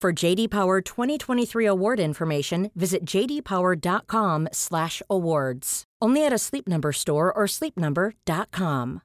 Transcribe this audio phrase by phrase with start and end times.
[0.00, 5.84] For JD Power 2023 award information, visit jdpower.com/awards.
[6.00, 9.02] Only at a Sleep Number store or sleepnumber.com.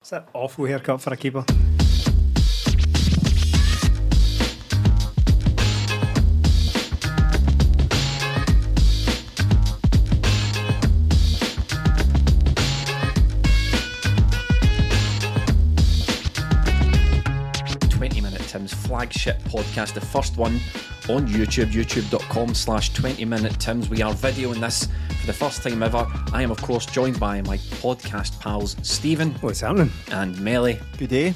[0.00, 1.44] It's that awful haircut for a keeper.
[18.58, 20.54] Tim's flagship podcast, the first one
[21.08, 23.88] on YouTube, youtube.com slash 20 Minute Tims.
[23.88, 24.88] We are videoing this
[25.20, 26.04] for the first time ever.
[26.32, 29.92] I am, of course, joined by my podcast pals Stephen What's happening?
[30.10, 31.34] and Melly, Good day.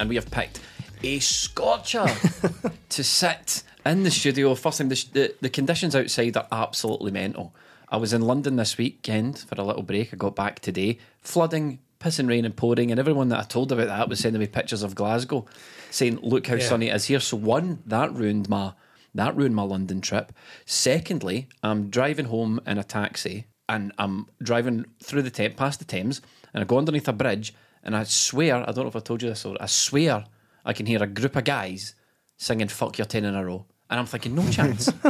[0.00, 0.58] and we have picked
[1.04, 2.06] a scorcher
[2.88, 4.52] to sit in the studio.
[4.56, 7.54] First time, the, sh- the, the conditions outside are absolutely mental.
[7.88, 10.12] I was in London this weekend for a little break.
[10.12, 10.98] I got back today.
[11.20, 14.46] Flooding, pissing rain and pouring, and everyone that I told about that was sending me
[14.46, 15.46] pictures of Glasgow,
[15.90, 16.68] saying, "Look how Yeah.
[16.68, 18.72] sunny it is here." So one, that ruined my
[19.14, 20.32] that ruined my London trip.
[20.66, 25.84] Secondly, I'm driving home in a taxi, and I'm driving through the Thames, past the
[25.84, 26.20] Thames,
[26.52, 29.22] and I go underneath a bridge, and I swear, I don't know if I told
[29.22, 30.24] you this, or I swear
[30.64, 31.94] I can hear a group of guys
[32.36, 34.92] singing "Fuck Your Ten in a Row," and I'm thinking, no chance.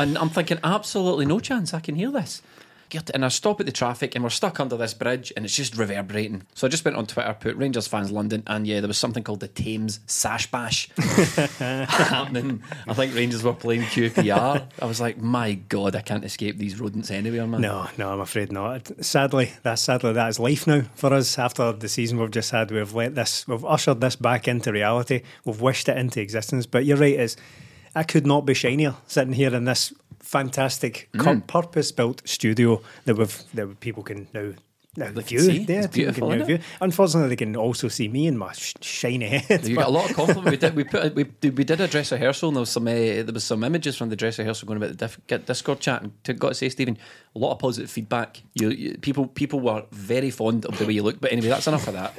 [0.00, 2.40] And I'm thinking, absolutely no chance I can hear this.
[2.90, 5.54] Get- And I stop at the traffic and we're stuck under this bridge and it's
[5.54, 6.42] just reverberating.
[6.54, 9.22] So I just went on Twitter, put Rangers fans London, and yeah, there was something
[9.22, 10.88] called the Thames Sash Bash
[11.58, 12.62] happening.
[12.86, 14.66] I think Rangers were playing QPR.
[14.80, 17.60] I was like, my God, I can't escape these rodents anywhere, man.
[17.60, 18.90] No, no, I'm afraid not.
[19.04, 21.38] Sadly, that's sadly that is life now for us.
[21.38, 25.22] After the season we've just had, we've let this, we've ushered this back into reality.
[25.44, 26.66] We've wished it into existence.
[26.66, 27.36] But you're right, is
[27.94, 29.92] I could not be shinier sitting here in this
[30.28, 31.46] fantastic, Mm.
[31.46, 34.52] purpose-built studio that we've that people can now.
[34.96, 35.58] Now They view, see.
[35.68, 36.58] yeah, It's beautiful, can now isn't it?
[36.58, 36.66] view.
[36.80, 39.68] Unfortunately, they can also see me and my sh- shiny head.
[39.68, 40.50] You got a lot of compliment.
[40.50, 40.74] We did.
[40.74, 41.14] We put.
[41.14, 41.56] We did.
[41.56, 42.88] We did a dress rehearsal, and there was some.
[42.88, 45.78] Uh, there was some images from the dress rehearsal going about the diff, get Discord
[45.80, 46.02] chat.
[46.02, 46.98] And to got to say, Stephen,
[47.36, 48.42] a lot of positive feedback.
[48.54, 51.20] You, you people people were very fond of the way you look.
[51.20, 52.12] But anyway, that's enough of that.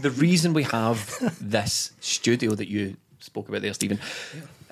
[0.00, 0.98] The reason we have
[1.40, 3.98] this studio that you spoke about there, Stephen.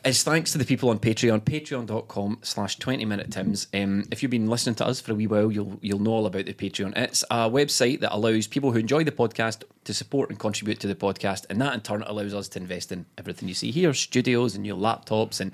[0.05, 3.67] Is thanks to the people on Patreon, patreon.com slash 20 minute Tims.
[3.75, 6.27] Um, if you've been listening to us for a wee while, you'll you'll know all
[6.27, 6.97] about the Patreon.
[6.97, 10.87] It's a website that allows people who enjoy the podcast to support and contribute to
[10.87, 13.93] the podcast, and that in turn allows us to invest in everything you see here
[13.93, 15.51] studios and new laptops and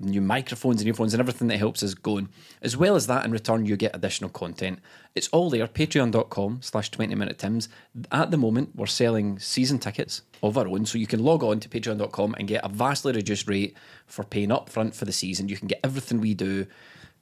[0.00, 2.28] new microphones and earphones and everything that helps us going.
[2.62, 4.78] As well as that, in return, you get additional content.
[5.14, 7.68] It's all there, patreon.com slash 20 minute Tims.
[8.12, 11.60] At the moment, we're selling season tickets of our own, so you can log on
[11.60, 13.76] to patreon.com and get a vastly reduced rate
[14.06, 15.48] for paying up front for the season.
[15.48, 16.66] You can get everything we do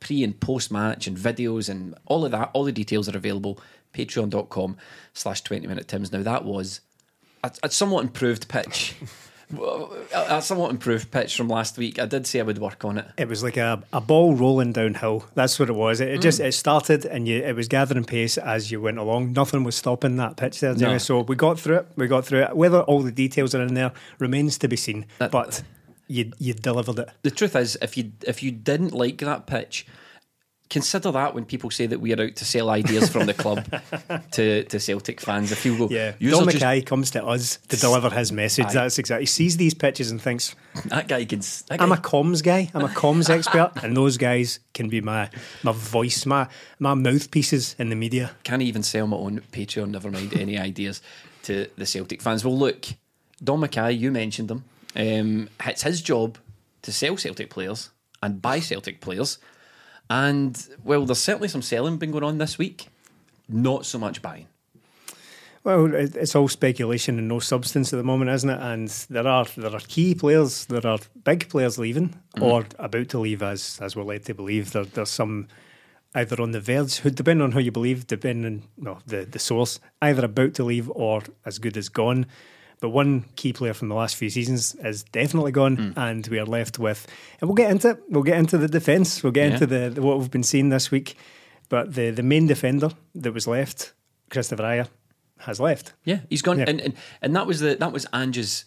[0.00, 2.50] pre and post match and videos and all of that.
[2.52, 3.58] All the details are available.
[3.94, 4.76] Patreon.com
[5.14, 6.12] slash 20 minute Tims.
[6.12, 6.82] Now, that was
[7.42, 8.94] a, a somewhat improved pitch.
[9.54, 11.98] a, a somewhat improved pitch from last week.
[11.98, 13.06] I did say I would work on it.
[13.16, 15.24] It was like a, a ball rolling downhill.
[15.34, 16.00] That's what it was.
[16.00, 16.46] It, it just Mm.
[16.46, 19.32] it started and you it was gathering pace as you went along.
[19.32, 20.74] Nothing was stopping that pitch there.
[20.74, 20.98] No.
[20.98, 21.86] So we got through it.
[21.96, 22.56] We got through it.
[22.56, 25.06] Whether all the details are in there remains to be seen.
[25.18, 25.62] That- but
[26.08, 27.08] you you delivered it.
[27.22, 29.86] The truth is, if you if you didn't like that pitch,
[30.68, 33.64] consider that when people say that we are out to sell ideas from the club
[34.32, 35.52] to, to Celtic fans.
[35.52, 38.66] If you go, Yeah, Dom are just- Mackay comes to us to deliver his message.
[38.66, 38.72] Aye.
[38.72, 39.22] That's exactly.
[39.22, 40.54] He sees these pitches and thinks,
[40.86, 41.38] that guy can.
[41.38, 42.70] s- That "I'm a comms guy.
[42.74, 45.30] I'm a comms expert, and those guys can be my
[45.62, 46.48] my voice, my
[46.78, 49.90] my mouthpieces in the media." can't even sell my own Patreon.
[49.90, 51.00] Never mind any ideas
[51.44, 52.44] to the Celtic fans.
[52.44, 52.86] Well, look,
[53.42, 54.64] Dom McKay, you mentioned him.
[54.96, 56.38] Um, it's his job
[56.82, 57.90] to sell Celtic players
[58.22, 59.38] and buy Celtic players.
[60.08, 62.88] And well, there's certainly some selling been going on this week.
[63.48, 64.48] Not so much buying.
[65.66, 68.60] Well, it's all speculation and no substance at the moment, isn't it?
[68.60, 72.42] And there are there are key players, there are big players leaving mm-hmm.
[72.42, 74.70] or about to leave, as as we're led to believe.
[74.70, 75.48] There, there's some
[76.14, 79.40] either on the verge, who depending on how you believe, depending on no, the the
[79.40, 82.26] source, either about to leave or as good as gone.
[82.80, 85.92] But one key player from the last few seasons is definitely gone, mm.
[85.96, 87.06] and we are left with.
[87.40, 88.02] And we'll get into it.
[88.08, 89.22] We'll get into the defence.
[89.22, 89.52] We'll get yeah.
[89.54, 91.16] into the, the, what we've been seeing this week.
[91.68, 93.92] But the the main defender that was left,
[94.30, 94.88] Kristoffer Ajer,
[95.38, 95.94] has left.
[96.04, 96.66] Yeah, he's gone, yeah.
[96.68, 98.66] and, and and that was the that was Ange's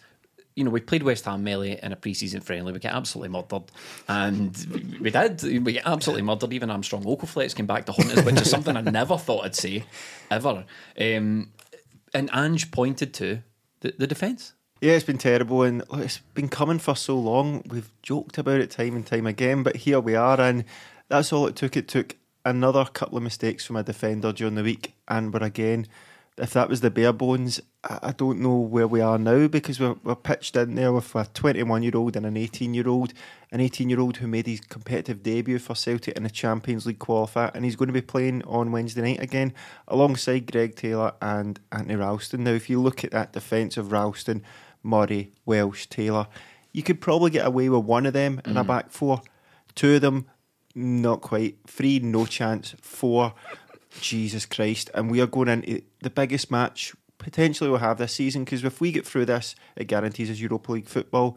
[0.56, 2.72] you know, we played West Ham melee in a pre-season friendly.
[2.72, 3.70] We get absolutely murdered,
[4.08, 4.54] and
[5.00, 5.42] we did.
[5.64, 6.52] We get absolutely murdered.
[6.52, 9.54] Even Armstrong Oko-Flex came back to haunt us, which is something I never thought I'd
[9.54, 9.84] say
[10.30, 10.64] ever.
[11.00, 11.52] Um,
[12.12, 13.42] and Ange pointed to
[13.80, 14.54] the, the defence.
[14.80, 17.62] Yeah, it's been terrible, and it's been coming for so long.
[17.68, 20.64] We've joked about it time and time again, but here we are, and
[21.08, 21.76] that's all it took.
[21.76, 22.16] It took
[22.46, 25.86] another couple of mistakes from a defender during the week, and we're again
[26.40, 29.96] if that was the bare bones, I don't know where we are now because we're,
[30.02, 33.12] we're pitched in there with a 21 year old and an 18 year old,
[33.52, 36.98] an 18 year old who made his competitive debut for Celtic in the Champions League
[36.98, 39.52] qualifier, and he's going to be playing on Wednesday night again
[39.86, 42.44] alongside Greg Taylor and Anthony Ralston.
[42.44, 44.42] Now, if you look at that defence of Ralston,
[44.82, 46.26] Murray, Welsh, Taylor,
[46.72, 48.60] you could probably get away with one of them in mm.
[48.60, 49.20] a back four.
[49.74, 50.26] Two of them,
[50.74, 51.58] not quite.
[51.66, 52.74] Three, no chance.
[52.80, 53.34] Four,
[54.00, 54.90] Jesus Christ.
[54.94, 58.80] And we are going into the biggest match potentially we'll have this season because if
[58.80, 61.36] we get through this, it guarantees us Europa League football.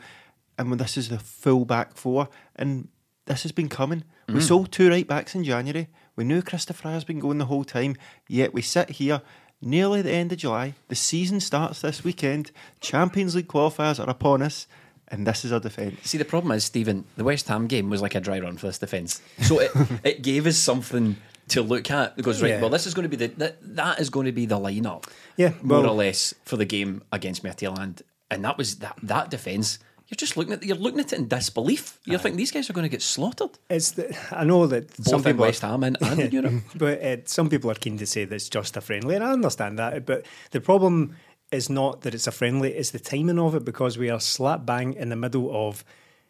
[0.58, 2.88] And when this is the full back four, and
[3.26, 4.04] this has been coming.
[4.28, 4.36] Mm.
[4.36, 5.88] We sold two right backs in January.
[6.16, 7.96] We knew Kristoffer has been going the whole time,
[8.28, 9.22] yet we sit here
[9.62, 10.76] nearly the end of July.
[10.90, 12.52] The season starts this weekend.
[12.82, 14.68] Champions League qualifiers are upon us.
[15.08, 16.00] And this is our defence.
[16.04, 18.68] See, the problem is, Stephen, the West Ham game was like a dry run for
[18.68, 19.22] this defence.
[19.42, 19.72] So it,
[20.04, 21.18] it gave us something
[21.50, 22.62] to look at because right, yeah.
[22.62, 25.06] well, this is going to be the that, that is going to be the lineup,
[25.38, 28.02] yeah, well, more or less for the game against Midtjylland,
[28.32, 29.80] and that was that that defence.
[30.08, 32.00] You're just looking at you're looking at it in disbelief.
[32.06, 33.52] You're thinking these guys are going to get slaughtered.
[33.70, 37.18] It's the, I know that Both some people West Ham and, and Europe, but uh,
[37.26, 40.06] some people are keen to say that it's just a friendly, and I understand that.
[40.06, 41.16] But the problem
[41.52, 44.66] is not that it's a friendly; it's the timing of it because we are slap
[44.66, 45.84] bang in the middle of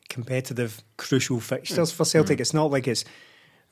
[0.09, 2.37] competitive, crucial fixtures for Celtic.
[2.37, 2.41] Mm.
[2.41, 3.03] It's not like it's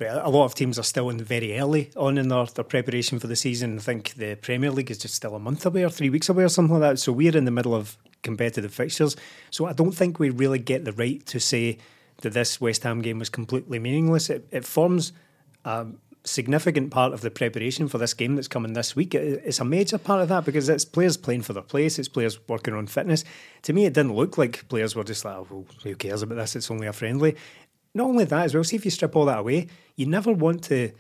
[0.02, 3.28] a lot of teams are still in very early on in their, their preparation for
[3.28, 3.78] the season.
[3.78, 6.44] I think the Premier League is just still a month away or three weeks away
[6.44, 7.00] or something like that.
[7.00, 9.16] So we're in the middle of competitive fixtures.
[9.50, 11.78] So I don't think we really get the right to say
[12.22, 14.30] that this West Ham game was completely meaningless.
[14.30, 15.14] It, it forms
[15.66, 15.88] a
[16.24, 19.16] significant part of the preparation for this game that's coming this week.
[19.16, 22.08] It, it's a major part of that because it's players playing for their place, it's
[22.08, 23.24] players working on fitness.
[23.64, 26.36] To me, it didn't look like players were just like, oh, well, who cares about
[26.36, 26.56] this?
[26.56, 27.36] It's only a friendly.
[27.94, 30.64] Not only that as well, see if you strip all that away, you never want
[30.66, 30.92] to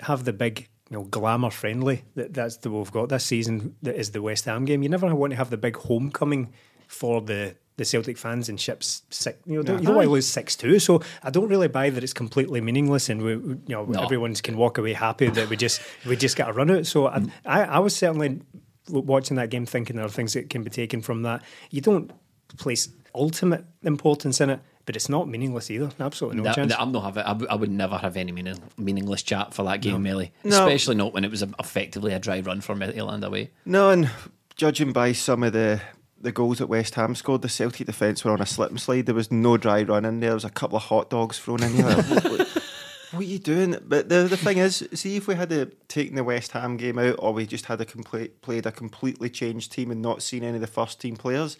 [0.00, 3.96] have the big you know, glamour friendly that that's the we've got this season that
[3.96, 4.82] is the West Ham game.
[4.82, 6.52] You never want to have the big homecoming
[6.86, 9.38] for the the Celtic fans and ships six.
[9.46, 10.78] You know, don't, you don't want to lose six two.
[10.78, 14.02] So I don't really buy that it's completely meaningless and we, you know no.
[14.02, 16.84] everyone can walk away happy that we just we just got a run out.
[16.84, 17.30] So I, mm.
[17.46, 18.42] I, I was certainly
[18.90, 21.42] watching that game thinking there are things that can be taken from that.
[21.70, 22.12] You don't
[22.58, 25.90] place ultimate importance in it but it's not meaningless either.
[26.00, 26.74] Absolutely no, no chance.
[26.78, 27.22] I'm not having.
[27.22, 29.98] I, w- I would never have any meaning, meaningless chat for that game, no.
[29.98, 30.32] Melee.
[30.44, 30.66] No.
[30.66, 33.50] Especially not when it was a, effectively a dry run for Midtjylland away.
[33.64, 34.10] No, and
[34.56, 35.80] judging by some of the
[36.20, 39.06] the goals that West Ham scored, the Celtic defence were on a slip and slide.
[39.06, 40.30] There was no dry run in there.
[40.30, 41.96] There was a couple of hot dogs thrown in there.
[41.96, 42.40] what, what,
[43.10, 43.76] what, are you doing?
[43.84, 46.98] But the the thing is, see if we had a, taken the West Ham game
[46.98, 50.42] out, or we just had a complete played a completely changed team and not seen
[50.42, 51.56] any of the first team players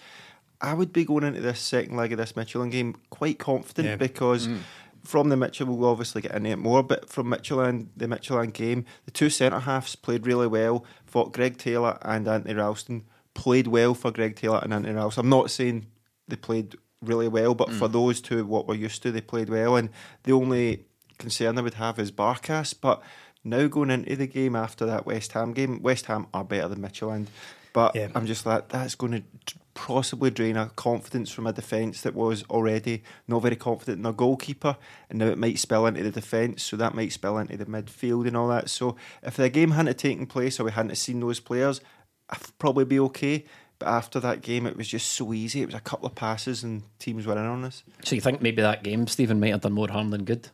[0.62, 3.96] I would be going into this second leg of this Midtjylland game quite confident yeah.
[3.96, 4.48] because.
[4.48, 4.60] Mm.
[5.04, 8.84] From the Mitchell, we'll obviously get into it more, but from Midtjylland, the Midtjylland game,
[9.04, 10.84] the two centre halves played really well.
[11.08, 13.02] Thought Greg Taylor and Anthony Ralston
[13.34, 15.24] played well for Greg Taylor and Anthony Ralston.
[15.24, 15.86] I'm not saying
[16.28, 17.78] they played really well, but mm.
[17.78, 19.76] for those two, what we're used to, they played well.
[19.76, 19.90] And
[20.22, 20.84] the only
[21.18, 22.74] concern I would have is Barkas.
[22.78, 23.02] But
[23.44, 26.80] now going into the game after that West Ham game, West Ham are better than
[26.80, 27.26] Midtjylland.
[27.72, 28.08] But yeah.
[28.14, 32.44] I'm just like, that's going to possibly drain a confidence from a defence that was
[32.50, 34.76] already not very confident in their goalkeeper,
[35.08, 38.26] and now it might spill into the defence, so that might spill into the midfield
[38.26, 38.68] and all that.
[38.68, 41.80] So if the game hadn't taken place or we hadn't seen those players,
[42.28, 43.44] I'd probably be okay.
[43.78, 45.62] But after that game, it was just so easy.
[45.62, 47.82] It was a couple of passes and teams were in on us.
[48.04, 50.48] So you think maybe that game, Stephen, might have done more harm than good?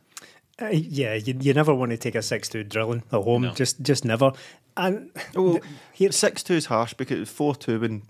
[0.61, 3.43] Uh, yeah, you, you never want to take a six-two drilling at home.
[3.43, 3.53] No.
[3.53, 4.31] Just just never.
[4.77, 5.59] And well,
[5.93, 8.01] here six-two is harsh because four-two when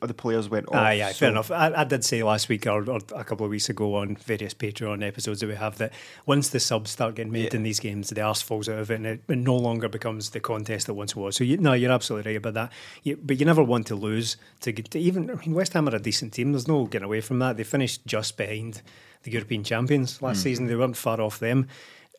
[0.00, 0.74] the players went off.
[0.74, 1.50] Ah, yeah, so- fair enough.
[1.50, 4.52] I, I did say last week or, or a couple of weeks ago on various
[4.52, 5.92] Patreon episodes that we have that
[6.26, 7.56] once the subs start getting made Yeah.
[7.56, 10.30] in these games, the arse falls out of it and it, it no longer becomes
[10.30, 11.36] the contest that once was.
[11.36, 12.72] So, you, no, you're absolutely right about that.
[13.04, 15.30] You, but you never want to lose to, get to even.
[15.30, 16.52] I mean, West Ham are a decent team.
[16.52, 17.56] There's no getting away from that.
[17.56, 18.82] They finished just behind
[19.22, 20.42] the European champions last hmm.
[20.42, 20.66] season.
[20.66, 21.68] They weren't far off them.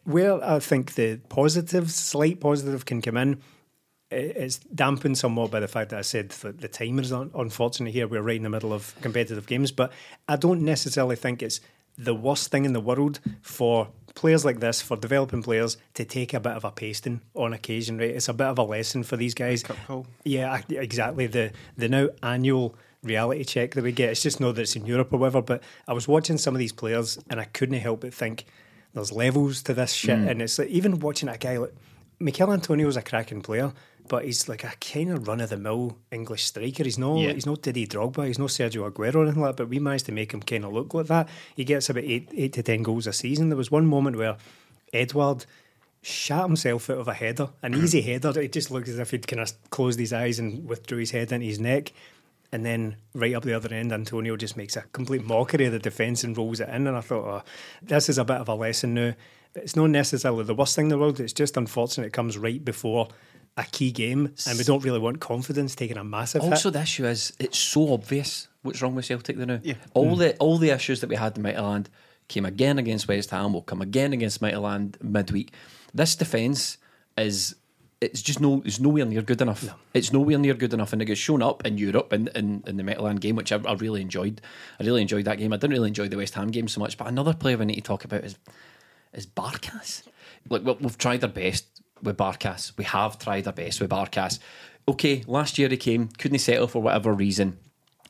[0.03, 3.41] Where I think the positive, slight positive, can come in
[4.12, 8.08] it's dampened somewhat by the fact that I said that the time is unfortunate here.
[8.08, 9.91] We're right in the middle of competitive games, but
[10.27, 11.62] I don't necessarily think it's
[11.98, 16.34] the worst thing in the world for players like this, for developing players, to take
[16.34, 17.98] a bit of a pasting on occasion.
[17.98, 19.63] Right, it's a bit of a lesson for these guys.
[20.25, 21.27] Yeah, exactly.
[21.27, 24.10] The the now annual reality check that we get.
[24.10, 25.41] It's just not that it's in Europe or whatever.
[25.41, 28.46] But I was watching some of these players, and I couldn't help but think
[28.93, 30.27] there's levels to this shit, hmm.
[30.27, 31.74] and it's like even watching a guy like
[32.20, 33.72] Michail Antonio's a cracking player,
[34.08, 36.84] but he's like a kind of run of the mill English striker.
[36.84, 37.34] He's no Yeah.
[37.34, 40.05] he's not Didier Drogba, he's no Sergio Aguero or anything like that, but we managed
[40.08, 41.29] to make him kind of look like that.
[41.55, 43.50] He gets about eight eight to ten goals a season.
[43.50, 44.38] There was one moment where
[44.93, 45.46] Edouard
[46.01, 47.84] shot himself out of a header, an hmm.
[47.84, 48.38] easy header.
[48.39, 51.31] It just looked as if he'd kind of closed his eyes and withdrew his head
[51.31, 51.93] into his neck.
[52.51, 55.79] And then right up the other end, Antonio just makes a complete mockery of the
[55.79, 56.88] defence and rolls it in.
[56.88, 57.43] And I thought, oh,
[57.81, 59.13] this is a bit of a lesson now.
[59.55, 61.20] It's not necessarily the worst thing in the world.
[61.20, 63.10] It's just unfortunate it comes right before
[63.58, 66.74] a key game, and we don't really want confidence taking a massive Also, hit.
[66.74, 69.60] the issue is it's so obvious what's wrong with Celtic there now.
[69.62, 69.74] Yeah.
[69.93, 70.20] All hmm.
[70.20, 71.88] the all the issues that we had in Midtjylland
[72.27, 73.53] came again against West Ham.
[73.53, 75.53] Will come again against Midtjylland midweek.
[75.93, 76.77] This defence
[77.17, 77.55] is
[78.01, 79.63] it's just no it's nowhere near good enough.
[79.93, 82.77] It's nowhere near good enough, and it gets shown up in Europe in, in, in
[82.77, 84.41] the Midtjylland game, which I, I really enjoyed.
[84.79, 85.53] I really enjoyed that game.
[85.53, 87.75] I didn't really enjoy the West Ham game so much, but another player we need
[87.75, 88.36] to talk about is
[89.13, 90.03] is Barkas.
[90.50, 91.65] Look, we- we've tried our best
[92.01, 92.75] with Barkas.
[92.77, 94.39] We have tried our best with Barkas.
[94.88, 97.60] Okay, last year he came, couldn't settle for whatever reason.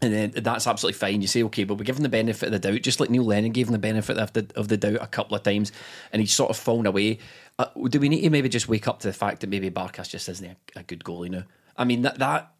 [0.03, 1.21] And then that's absolutely fine.
[1.21, 3.23] You say, okay, but we give him the benefit of the doubt, just like Neil
[3.23, 5.71] Lennon gave him the benefit of the, of the doubt a couple of times,
[6.11, 7.19] and he's sort of fallen away.
[7.61, 10.09] Uh, do we need to maybe just wake up to the fact that maybe Barkas
[10.09, 11.43] just isn't a, a good goalie now?
[11.77, 12.51] I mean, that, that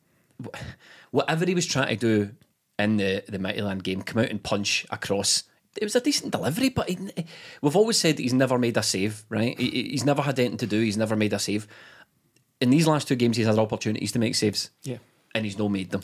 [1.09, 2.31] whatever he was trying to do
[2.77, 5.43] in the the Midtjylland game, come out and punch across.
[5.75, 6.97] It was a decent delivery, but he,
[7.61, 9.23] we've always said that he's never made a save.
[9.29, 9.59] Right?
[9.59, 10.81] He, he's never had anything to do.
[10.81, 11.67] He's never made a save.
[12.59, 14.69] In these last two games, he's had opportunities to make saves.
[14.83, 14.97] Yeah.
[15.33, 16.03] and he's not made them.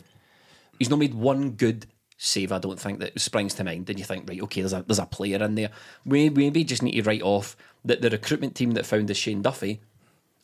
[0.78, 1.86] He's not made one good
[2.16, 2.50] save.
[2.50, 3.88] I don't think that springs to mind.
[3.88, 5.70] And you think, right, okay, there's a there's a player in there.
[6.04, 7.56] We maybe just need to write off
[7.88, 9.80] that the recruitment team that found us Shane Duffy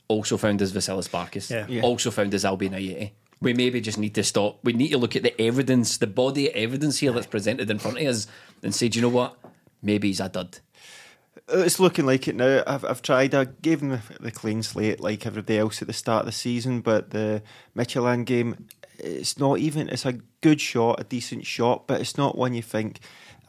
[0.08, 1.66] also found us Vasilis Barkas, Yeah.
[1.68, 1.82] Yeah.
[1.82, 3.12] Also found us Albian Ajeti.
[3.40, 4.58] We maybe just need to stop.
[4.64, 7.78] We need to look at the evidence, the body of evidence here that's presented in
[7.78, 8.26] front of us,
[8.62, 9.36] and say, do you know what?
[9.82, 10.58] Maybe he's a dud.
[11.48, 12.62] It's looking like it now.
[12.66, 13.34] I've, I've tried.
[13.34, 16.32] I gave him the, the clean slate like everybody else at the start of the
[16.32, 17.42] season, but the
[17.76, 18.66] Midtjylland game,
[18.98, 19.90] it's not even.
[19.90, 23.00] It's a good shot, a decent shot, but it's not one you think,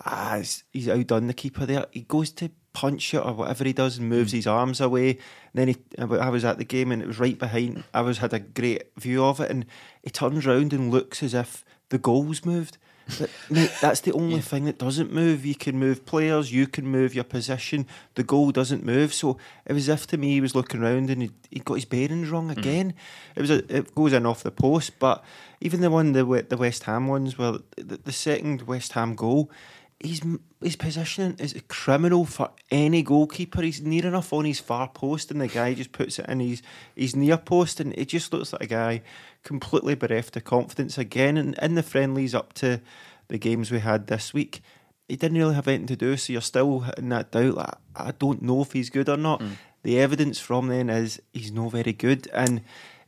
[0.04, 0.42] ah,
[0.74, 1.86] he's outdone the keeper there.
[1.92, 4.36] He goes to punch it or whatever he does and moves hmm.
[4.36, 5.12] his arms away.
[5.12, 5.18] And
[5.54, 7.84] then he, I was at the game and it was right behind.
[7.94, 9.66] I was had a great view of it, and
[10.04, 12.78] he turns round and looks as if the goal's moved.
[13.20, 15.46] But mate, that's the only thing that doesn't move.
[15.46, 17.88] You can move players, you can move your position.
[18.16, 19.14] The goal doesn't move.
[19.14, 21.76] So it was as if to me he was looking around and he he got
[21.76, 22.60] his bearings wrong hmm.
[22.60, 22.94] again.
[23.36, 25.24] It was a, it goes in off the post, but
[25.62, 29.50] even the one the the West Ham ones, well, the, the second West Ham goal,
[30.00, 30.22] his
[30.62, 33.62] his positioning is a criminal for any goalkeeper.
[33.62, 36.62] He's near enough on his far post, and the guy just puts it in his
[36.96, 39.02] his near post, and it just looks like a guy
[39.44, 41.38] completely bereft of confidence again.
[41.38, 42.82] And in the friendlies up to
[43.28, 44.62] the games we had this week,
[45.08, 46.18] he didn't really have anything to do.
[46.18, 47.56] So you're still in that doubt.
[47.56, 49.40] Like, I don't know if he's good or not.
[49.40, 49.52] Mm.
[49.84, 52.62] The evidence from then is he's not very good, and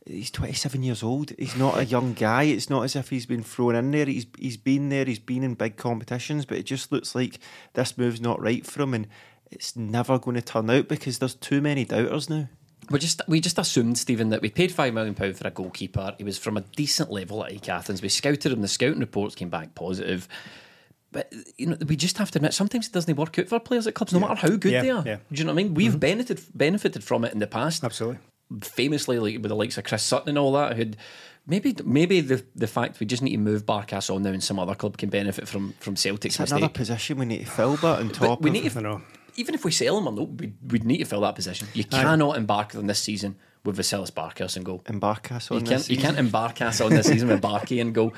[0.08, 1.32] he's 27 years old.
[1.38, 2.44] He's not a young guy.
[2.44, 4.06] It's not as if he's been thrown in there.
[4.06, 5.04] He's he's been there.
[5.04, 7.38] He's been in big competitions, but it just looks like
[7.74, 9.06] this move's not right for him, and
[9.50, 12.48] it's never going to turn out because there's too many doubters now.
[12.90, 16.14] We just we just assumed, Stephen, that we paid five million pound for a goalkeeper.
[16.16, 18.02] He was from a decent level at AEK Athens.
[18.02, 18.62] We scouted him.
[18.62, 20.26] The scouting reports came back positive.
[21.10, 23.86] But you know, we just have to admit sometimes it doesn't work out for players
[23.86, 25.02] at clubs, no matter how good Yeah, they are.
[25.06, 25.16] yeah.
[25.32, 25.74] Do you know what I mean?
[25.74, 25.98] We've mm-hmm.
[26.00, 27.82] benefited benefited from it in the past.
[27.82, 28.18] Absolutely.
[28.62, 30.96] Famously like with the likes of Chris Sutton and all that, who'd
[31.46, 34.58] maybe maybe the the fact we just need to move Barkas on now and some
[34.58, 38.00] other club can benefit from from Celtic's It's another position we need to fill, but
[38.00, 39.02] on top we of need to I know.
[39.36, 41.68] even if we sell him or not, we'd, we'd need to fill that position.
[41.74, 44.80] You cannot embark on this season with Vasilis Barkas and go.
[44.88, 46.02] embark us on You this can't, you season.
[46.02, 48.12] can't embark us on this season with Barkey and go.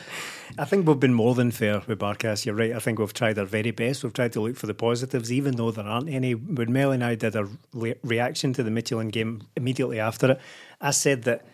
[0.59, 2.45] I think we've been more than fair with Barkas.
[2.47, 2.73] You're right.
[2.73, 4.05] I think we've tried our very best.
[4.05, 6.35] We've tried to look for the positives, even though there aren't any.
[6.35, 10.41] When Mel and I did a re- reaction to the Midtjylland game immediately after it,
[10.81, 11.45] I said that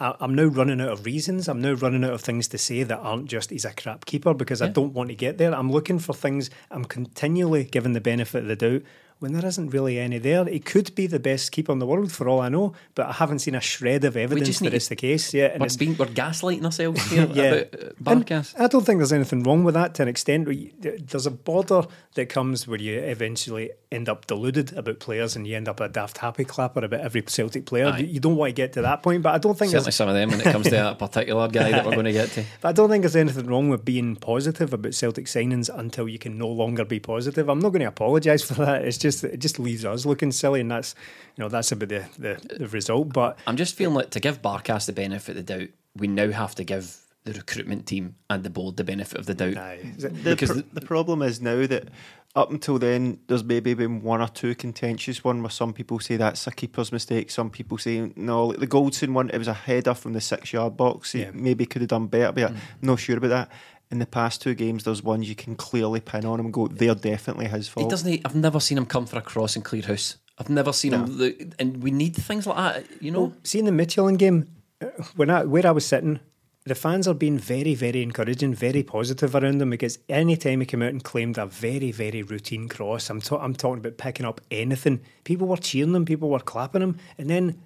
[0.00, 1.48] I, I'm now running out of reasons.
[1.48, 4.34] I'm now running out of things to say that aren't just he's a crap keeper
[4.34, 5.54] because I don't want to get there.
[5.54, 6.50] I'm looking for things.
[6.70, 8.82] I'm continually given the benefit of the doubt
[9.22, 10.44] when there isn't really any there.
[10.44, 13.12] He could be the best keeper in the world for all I know, but I
[13.12, 15.52] haven't seen a shred of evidence that it's the case yet.
[15.52, 17.62] And We're, it's- being, we're gaslighting ourselves here yeah,
[18.00, 20.48] about uh, I don't think there's anything wrong with that to an extent.
[20.82, 21.82] There's a border
[22.14, 25.88] that comes where you eventually end up deluded about players and you end up a
[25.88, 27.86] daft happy clapper about every Celtic player.
[27.86, 27.98] Aye.
[27.98, 30.08] You don't want to get to that point, but I don't think Certainly there's, some
[30.08, 32.44] of them when it comes to a particular guy that we're going to get to.
[32.60, 36.18] but I don't think there's anything wrong with being positive about Celtic signings until you
[36.18, 37.48] can no longer be positive.
[37.48, 38.84] I'm not going to apologise for that.
[38.84, 40.94] It's just it just leaves us looking silly, and that's
[41.36, 43.12] you know that's about the the, the result.
[43.12, 46.30] But I'm just feeling like to give Barkas the benefit of the doubt, we now
[46.30, 49.56] have to give the recruitment team and the board the benefit of the doubt.
[49.56, 51.88] aye, The, Because pr- the- the problem is now that
[52.34, 56.16] up until then, there's maybe been one or two contentious one where some people say
[56.16, 57.30] that's a keeper's mistake.
[57.30, 58.46] Some people say no.
[58.46, 61.12] Like the Goldson one, it was a header from the six yard box.
[61.12, 61.30] He Yeah.
[61.34, 62.56] maybe could have done better, but Mm.
[62.56, 63.50] I'm not sure about that.
[63.92, 66.66] In the past two games, there's ones you can clearly pin on him and go,
[66.66, 67.84] they're definitely his fault.
[67.84, 68.22] He doesn't.
[68.24, 70.16] I've never seen him come for a cross and clear house.
[70.38, 71.18] I've never seen him.
[71.18, 73.02] The, and we need things like that.
[73.02, 74.48] You know, seeing the Midtjylland game,
[74.80, 76.20] uh, when I where I was sitting,
[76.64, 80.66] the fans are being very, very encouraging, very positive around them because any time he
[80.66, 84.24] came out and claimed a very, very routine cross, I'm, ta- I'm talking about picking
[84.24, 87.60] up anything, people were cheering him, people were clapping him, and then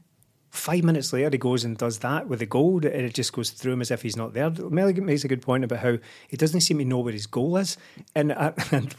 [0.57, 3.51] five minutes later he goes and does that with the goal, and it just goes
[3.51, 4.51] through him as if he's not there.
[4.51, 5.99] Melly makes a good point about how
[6.29, 7.77] he doesn't seem to know where his goal is,
[8.15, 8.95] and, uh, and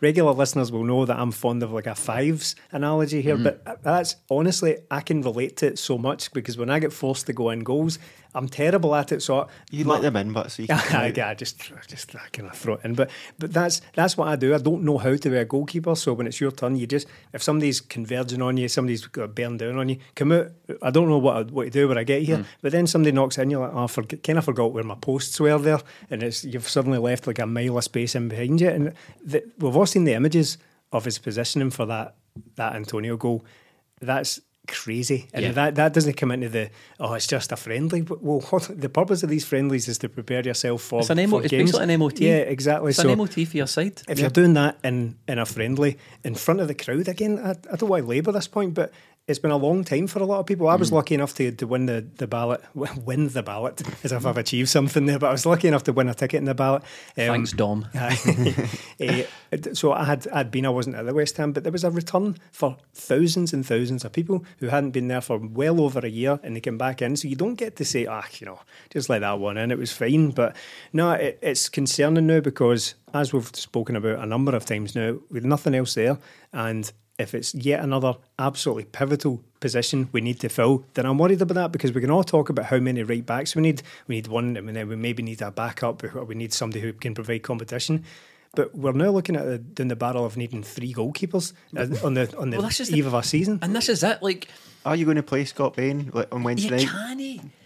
[0.00, 4.16] regular listeners will know that I'm fond of like a fives analogy here, but that's
[4.30, 7.50] honestly I can relate to it so much because when I get forced to go
[7.50, 7.98] in goals,
[8.34, 9.22] I'm terrible at it.
[9.22, 11.30] So you let them in, but so you can I.
[11.30, 14.36] I just, just I kind of throw it in, but but that's that's what I
[14.36, 14.54] do.
[14.54, 17.06] I don't know how to be a goalkeeper, so when it's your turn, you just
[17.32, 20.48] if somebody's converging on you, somebody's got bearing down on you, come out.
[20.80, 22.44] I don't know what I, what to do when I get here, mm.
[22.60, 24.94] but then somebody knocks in, you're like, oh, I forget, kind of forgot where my
[24.94, 28.60] posts were there, and it's you've suddenly left like a mile of space in behind
[28.60, 30.58] you, and the, we've all seen the images
[30.92, 32.14] of his positioning for that
[32.56, 33.44] that Antonio goal.
[34.00, 35.52] That's crazy, and Yeah.
[35.52, 38.02] that that doesn't come into the oh, it's just a friendly.
[38.02, 41.38] Well, what, the purpose of these friendlies is to prepare yourself for it's an MO,
[41.38, 41.72] for it's games.
[41.72, 42.20] basically an MOT.
[42.20, 42.90] Yeah, exactly.
[42.90, 44.02] It's so an MOT for your side.
[44.08, 47.50] if you're doing that in, in a friendly in front of the crowd again, I,
[47.50, 48.92] I don't want to labour this point, but
[49.28, 50.66] it's been a long time for a lot of people.
[50.66, 50.94] I was Mm.
[50.94, 54.68] lucky enough to, to win the, the ballot, win the ballot, as if I've achieved
[54.68, 55.18] something there.
[55.18, 56.82] But I was lucky enough to win a ticket in the ballot.
[57.16, 57.86] Um, Thanks, Dom.
[57.94, 59.24] Eh,
[59.74, 61.90] so I had I'd been I wasn't at the West Ham, but there was a
[61.90, 66.08] return for thousands and thousands of people who hadn't been there for well over a
[66.08, 67.16] year, and they came back in.
[67.16, 68.58] So you don't get to say, ah, you know,
[68.90, 69.70] just let that one in.
[69.70, 70.56] It was fine, but
[70.92, 75.16] no, it, it's concerning now because as we've spoken about a number of times now,
[75.30, 76.18] with nothing else there,
[76.52, 81.42] and if it's yet another absolutely pivotal position we need to fill, then I'm worried
[81.42, 83.82] about that because we can all talk about how many right backs we need.
[84.08, 86.92] We need one, and then we maybe need a backup, or we need somebody who
[86.92, 88.04] can provide competition.
[88.54, 92.14] But we're now looking at the, down the barrel of needing three goalkeepers uh, on
[92.14, 93.58] the on the Well, that's just eve the- of a season.
[93.62, 94.22] And this is it.
[94.22, 94.48] Like,
[94.84, 96.88] Are you going to play Scott Bain on Wednesday night?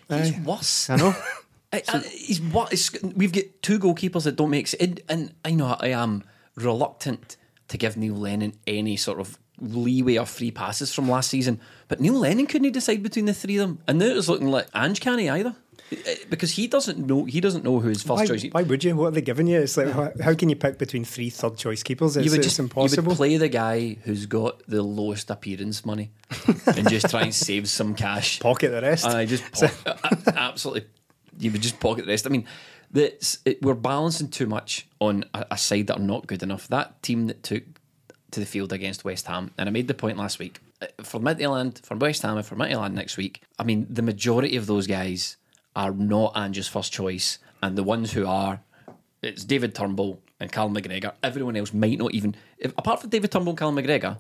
[0.09, 0.25] can't.
[0.25, 0.89] He's worse.
[0.91, 1.15] I know.
[1.73, 2.73] I, I, he's what?
[3.17, 6.23] We've got two goalkeepers that don't make sense, and, and I know I am
[6.55, 7.37] reluctant
[7.69, 12.01] to give Neil Lennon any sort of leeway or free passes from last season, but
[12.01, 15.01] Neil Lennon couldn't decide between the three of them, and now it's looking like Ange
[15.01, 15.57] can't either
[15.93, 18.45] Eh, because he doesn't know he doesn't know who his first Why, choice.
[18.51, 18.97] why would you?
[18.97, 19.61] What are they giving you?
[19.61, 22.17] It's like how, how can you pick between three third choice keepers?
[22.17, 23.05] It's, you would just impossible.
[23.05, 26.11] You would play the guy who's got the lowest appearance money
[26.67, 28.41] and just try and save some cash.
[28.41, 29.07] Pocket the rest.
[29.07, 29.95] I just po-
[30.35, 30.87] absolutely,
[31.39, 32.27] you would just pocket the rest.
[32.27, 32.47] I mean,
[32.95, 36.69] it, we're balancing too much on a, a side that are not good enough.
[36.69, 37.63] That team that took
[38.31, 41.21] to the field against West Ham, and I made the point last week uh, for
[41.21, 43.43] Midtjylland, for West Ham, and for Midtjylland next week.
[43.59, 45.37] I mean, the majority of those guys
[45.75, 48.61] are not Ange's first choice, and the ones who are,
[49.23, 51.13] it's David Turnbull and Callum McGregor.
[51.23, 54.19] Everyone else might not even, if, apart from David Turnbull and Callum McGregor,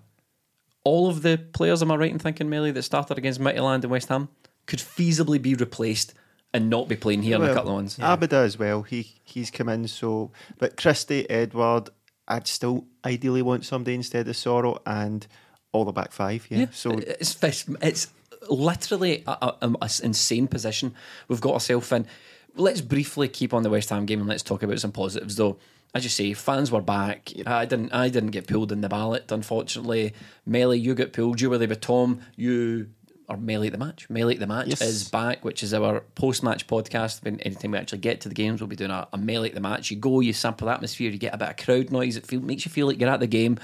[0.85, 3.91] all of the players, am I right in thinking, Melly, that started against Midtjylland and
[3.91, 4.29] West Ham
[4.67, 6.15] could feasibly be replaced
[6.57, 7.99] and not be playing here in a couple of ones.
[7.99, 8.83] Abada as well.
[8.83, 11.91] He he's come in so, but Christie, Edouard,
[12.27, 15.27] I'd still ideally want somebody instead of Soro and
[15.73, 16.47] all the back five.
[16.51, 16.67] Yeah.
[16.73, 18.09] So it's it's, it's
[18.49, 20.95] literally a, a, a- a insane position
[21.29, 22.07] we've got ourselves in.
[22.55, 25.59] Let's briefly keep on the West Ham game and let's talk about some positives though.
[25.95, 27.33] As you say, fans were back.
[27.47, 27.93] I didn't.
[27.95, 30.13] I didn't get pulled in the ballot, unfortunately.
[30.45, 31.41] Melly, you got pulled.
[31.41, 32.21] You were there with Tom.
[32.35, 32.89] You
[33.29, 34.09] or Melly at the match.
[34.09, 34.81] Melly at the match Yes.
[34.81, 37.25] is back, which is our post-match podcast.
[37.25, 39.55] When anytime we actually get to the games, we'll be doing a, a Melly at
[39.55, 39.91] the match.
[39.91, 42.17] You go, you sample the atmosphere, you get a bit of crowd noise.
[42.17, 43.59] It feel, makes you feel like you're at the game.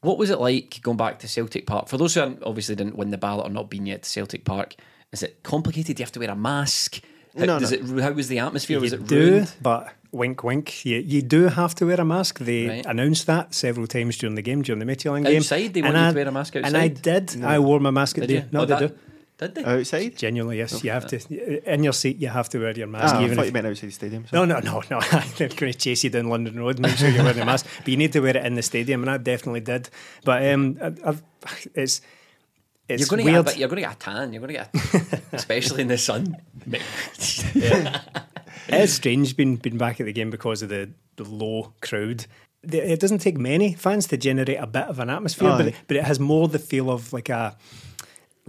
[0.00, 1.88] What was it like going back to Celtic Park?
[1.88, 4.76] For those who obviously didn't win the ballot or not been yet to Celtic Park,
[5.12, 5.96] Is it complicated?
[5.96, 7.00] Do you have to wear a mask?
[7.38, 7.96] How, No, does no.
[7.98, 8.02] it?
[8.02, 8.80] How was the atmosphere?
[8.80, 9.52] was it do, ruined?
[9.62, 10.84] but wink, wink.
[10.84, 12.38] You, you do have to wear a mask.
[12.40, 12.86] They Right.
[12.86, 15.38] announced that several times during the game, during the Midtjylland game.
[15.38, 17.02] Outside, they And want you I- to wear a mask And I outside?
[17.02, 17.44] did.
[17.44, 18.44] I wore my mask at the you?
[18.52, 18.94] No, Oh, they that- do.
[19.38, 19.64] Did they?
[19.64, 20.16] Outside?
[20.16, 20.82] Genuinely, yes.
[20.82, 21.72] You have to.
[21.72, 23.14] In your seat, you have to wear your mask.
[23.14, 24.24] Ah, I even thought if you meant outside the stadium.
[24.32, 24.98] No, no, no, no.
[25.36, 27.64] They're going to chase you down London Road, make sure you're wearing a mask.
[27.78, 29.90] But you need to wear it in the stadium, and I definitely did.
[30.24, 31.22] But um, I, I've,
[31.76, 32.00] it's
[32.88, 34.32] it's You're going to get a, you're going to get a tan.
[34.32, 36.36] You're going to get, a, especially in the sun.
[38.70, 42.26] It is strange being being back at the game because of the, the low crowd.
[42.62, 45.68] The- It doesn't take many fans to generate a bit of an atmosphere, but Aye.
[45.68, 47.56] it, but it has more the feel of like a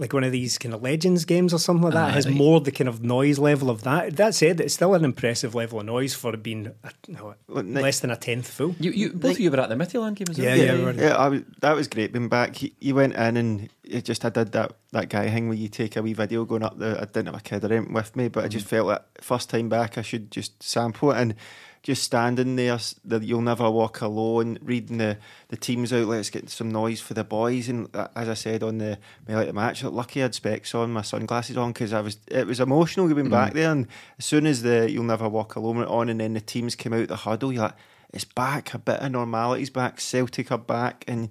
[0.00, 2.08] like one of these kind of legends games or something like that.
[2.08, 2.30] it has Aye.
[2.30, 4.16] more the kind of noise level of that.
[4.16, 7.66] That said, it's still an impressive level of noise for it being a, no, Look,
[7.66, 8.74] Nick- less than a tenth full.
[8.80, 10.56] You, you, both of you were at the Midtjylland game as well.
[10.56, 10.78] Yeah, weren't yeah, you?
[10.78, 11.08] we were.
[11.08, 12.12] Yeah, I was, that was great.
[12.12, 15.48] Being back, he, he went in and it just I did that that guy thing
[15.48, 16.96] where you take a wee video going up the.
[16.96, 18.76] I didn't have a kid or anything with me, but I just mm-hmm.
[18.76, 21.34] felt like first time back I should just sample it and
[21.82, 22.78] just standing there.
[23.04, 24.58] That you'll never walk alone.
[24.62, 26.06] Reading the the teams out.
[26.06, 27.68] Let's get some noise for the boys.
[27.68, 30.74] And uh, as I said on the me like the match, lucky I had specs
[30.74, 33.70] on, my sunglasses on because I was it was emotional going back there.
[33.72, 33.86] And
[34.18, 36.92] as soon as the you'll never walk alone went on, and then the teams came
[36.92, 37.74] out the huddle, you're like.
[38.12, 40.00] It's back, a bit of normality's back.
[40.00, 41.28] Celtic are back, and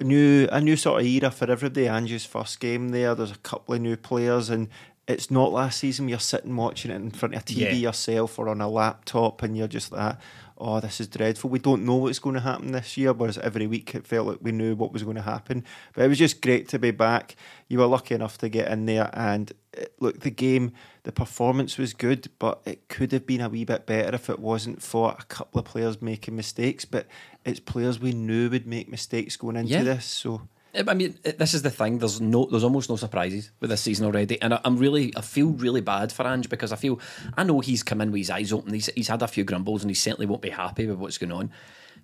[0.00, 1.86] a new a new sort of era for everybody.
[1.86, 3.14] Andrew's first game there.
[3.14, 4.68] There's a couple of new players, and
[5.08, 6.08] it's not last season.
[6.08, 7.72] You're sitting watching it in front of a TV Yeah.
[7.72, 10.16] yourself or on a laptop, and you're just like,
[10.58, 13.66] "Oh, this is dreadful." We don't know what's going to happen this year, whereas every
[13.66, 15.64] week it felt like we knew what was going to happen.
[15.94, 17.34] But it was just great to be back.
[17.68, 20.72] You were lucky enough to get in there, and it, look, the game,
[21.04, 24.38] the performance was good, but it could have been a wee bit better if it
[24.38, 26.84] wasn't for a couple of players making mistakes.
[26.84, 27.06] But
[27.46, 29.82] it's players we knew would make mistakes going into Yeah.
[29.84, 30.42] this, so.
[30.86, 31.98] I mean, this is the thing.
[31.98, 35.22] There's no, there's almost no surprises with this season already, and I, I'm really, I
[35.22, 37.00] feel really bad for Ange because I feel,
[37.36, 38.74] I know he's come in with his eyes open.
[38.74, 41.32] He's, he's had a few grumbles, and he certainly won't be happy with what's going
[41.32, 41.50] on.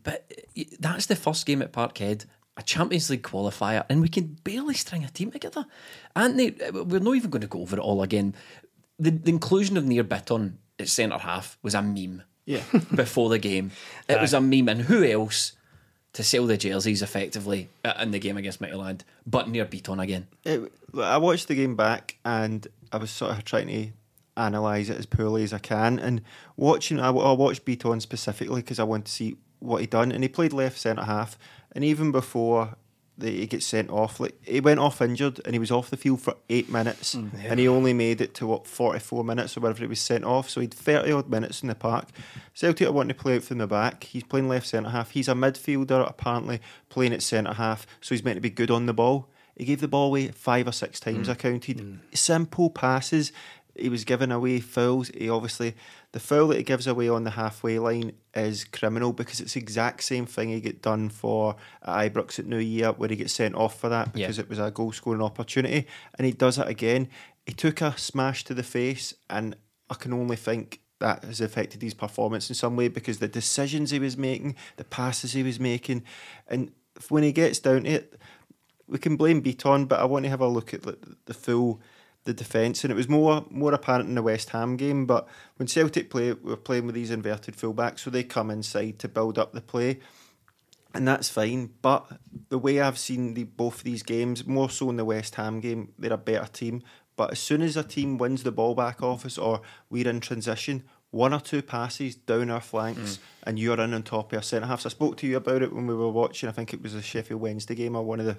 [0.02, 4.38] But uh, that's the first game at Parkhead, a Champions League qualifier, and we can
[4.44, 5.66] barely string a team together.
[6.16, 8.34] Anthony, uh, we're not even going to go over it all again.
[8.98, 12.22] The, the inclusion of Nir Bitton at centre half was a meme.
[12.46, 12.62] Yeah.
[12.94, 13.70] before the game,
[14.08, 15.52] it was a meme, and who else?
[16.14, 20.28] To sell the jerseys effectively uh, in the game against Midtjylland, but Nir Bitton again.
[20.44, 23.88] It, I watched the game back and I was sort of trying to
[24.36, 25.98] analyse it as poorly as I can.
[25.98, 26.22] And
[26.56, 30.12] watching, I, I watched Bitton specifically because I wanted to see what he'd done.
[30.12, 31.36] And he played left centre half.
[31.72, 32.76] And even before
[33.16, 35.96] the, he gets sent off, like he went off injured and he was off the
[35.96, 37.12] field for eight minutes.
[37.12, 37.28] Hmm.
[37.36, 40.50] And he only made it to what, 44 minutes or whatever he was sent off.
[40.50, 42.08] So he'd 30 odd minutes in the park.
[42.54, 44.04] Celtic are wanting to play out from the back.
[44.04, 45.10] He's playing left centre half.
[45.10, 47.86] He's a midfielder, apparently, playing at centre half.
[48.00, 49.28] So he's meant to be good on the ball.
[49.56, 51.28] He gave the ball away five or six times.
[51.28, 51.32] Hmm.
[51.32, 51.94] I counted hmm.
[52.12, 53.30] simple passes.
[53.76, 55.08] He was giving away fouls.
[55.08, 55.74] He obviously
[56.12, 59.60] the foul that he gives away on the halfway line is criminal because it's the
[59.60, 63.32] exact same thing he get done for at Ibrox at New Year where he gets
[63.32, 64.44] sent off for that because Yeah.
[64.44, 67.08] it was a goal scoring opportunity and he does it again.
[67.46, 69.56] He took a smash to the face and
[69.90, 73.90] I can only think that has affected his performance in some way because the decisions
[73.90, 76.02] he was making, the passes he was making,
[76.48, 76.70] and
[77.08, 78.14] when he gets down to it,
[78.86, 81.80] we can blame Bitton, but I want to have a look at the, the full
[82.24, 85.06] the defence, and it was more more apparent in the West Ham game.
[85.06, 89.08] But when Celtic play, we're playing with these inverted fullbacks, so they come inside to
[89.08, 90.00] build up the play,
[90.94, 91.70] and that's fine.
[91.82, 92.06] But
[92.48, 95.92] the way I've seen the both these games, more so in the West Ham game,
[95.98, 96.82] they're a better team.
[97.16, 100.20] But as soon as a team wins the ball back off us, or we're in
[100.20, 100.82] transition,
[101.14, 103.18] one or two passes down our flanks, mm.
[103.44, 104.84] and you're in on top of our centre halves.
[104.84, 106.48] I spoke to you about it when we were watching.
[106.48, 108.36] I think it was the Sheffield Wednesday game or one of the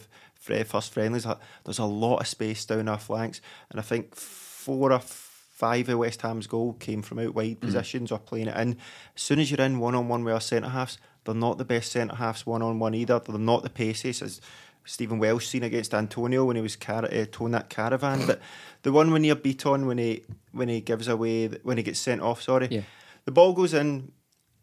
[0.57, 1.25] f- first friendlies.
[1.63, 3.39] There's a lot of space down our flanks,
[3.71, 7.61] and I think four or five of West Ham's goal came from out wide mm.
[7.61, 8.77] positions or playing it in.
[9.15, 11.65] As soon as you're in one on one with our centre halves, they're not the
[11.65, 13.19] best centre halves one on one either.
[13.19, 14.41] They're not the paces as
[14.85, 18.25] Stephen Welsh seen against Antonio when he was car- uh, towing that caravan.
[18.27, 18.39] but
[18.83, 21.99] the one when you're beat on when he when he gives away when he gets
[21.99, 22.81] sent off, sorry, Yeah.
[23.25, 24.11] the ball goes in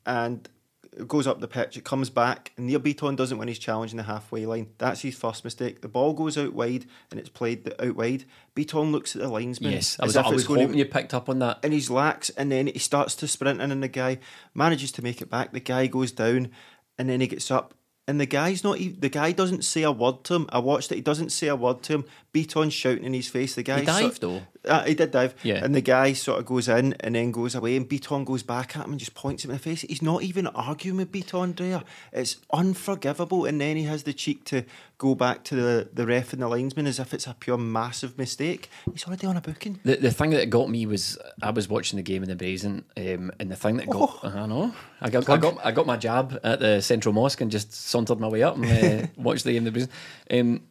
[0.06, 0.48] and
[0.96, 1.76] it goes up the pitch.
[1.78, 4.66] It comes back, and Nir Bitton doesn't win his challenge in the halfway line.
[4.76, 5.80] That's his first mistake.
[5.80, 8.26] The ball goes out wide, and it's played the- out wide.
[8.54, 9.72] Bitton looks at the linesman.
[9.72, 11.38] Yes, I as was, if I it's was going to- hoping you picked up on
[11.38, 11.61] that.
[11.62, 14.18] and he's lax, and then he starts to sprint in, and the guy
[14.54, 15.52] manages to make it back.
[15.52, 16.50] The guy goes down,
[16.98, 17.72] and then he gets up,
[18.08, 18.78] and the guy's not.
[18.78, 20.46] Even, the guy doesn't say a word to him.
[20.50, 20.96] I watched it.
[20.96, 22.04] He doesn't say a word to him.
[22.32, 23.54] Bitton shouting in his face.
[23.54, 24.42] The guy He dived though.
[24.64, 25.34] Uh, he did dive.
[25.42, 25.64] Yeah.
[25.64, 28.76] And the guy sort of goes in and then goes away, and Bitton goes back
[28.76, 29.82] at him and just points him in the face.
[29.82, 31.82] He's not even arguing with Bitton, Dreyer.
[32.12, 33.44] It's unforgivable.
[33.44, 34.64] And then he has the cheek to
[34.98, 38.16] go back to the, the ref and the linesman as if it's a pure massive
[38.16, 38.70] mistake.
[38.90, 39.80] He's already on a booking.
[39.84, 42.84] The, the thing that got me was I was watching the game in the Brazen,
[42.96, 44.28] um, and the thing that got Oh.
[44.28, 47.50] I know I got, I got I got my jab at the Central Mosque and
[47.50, 49.90] just sauntered my way up and uh, watched the game in the Brazen.
[50.30, 50.62] Um,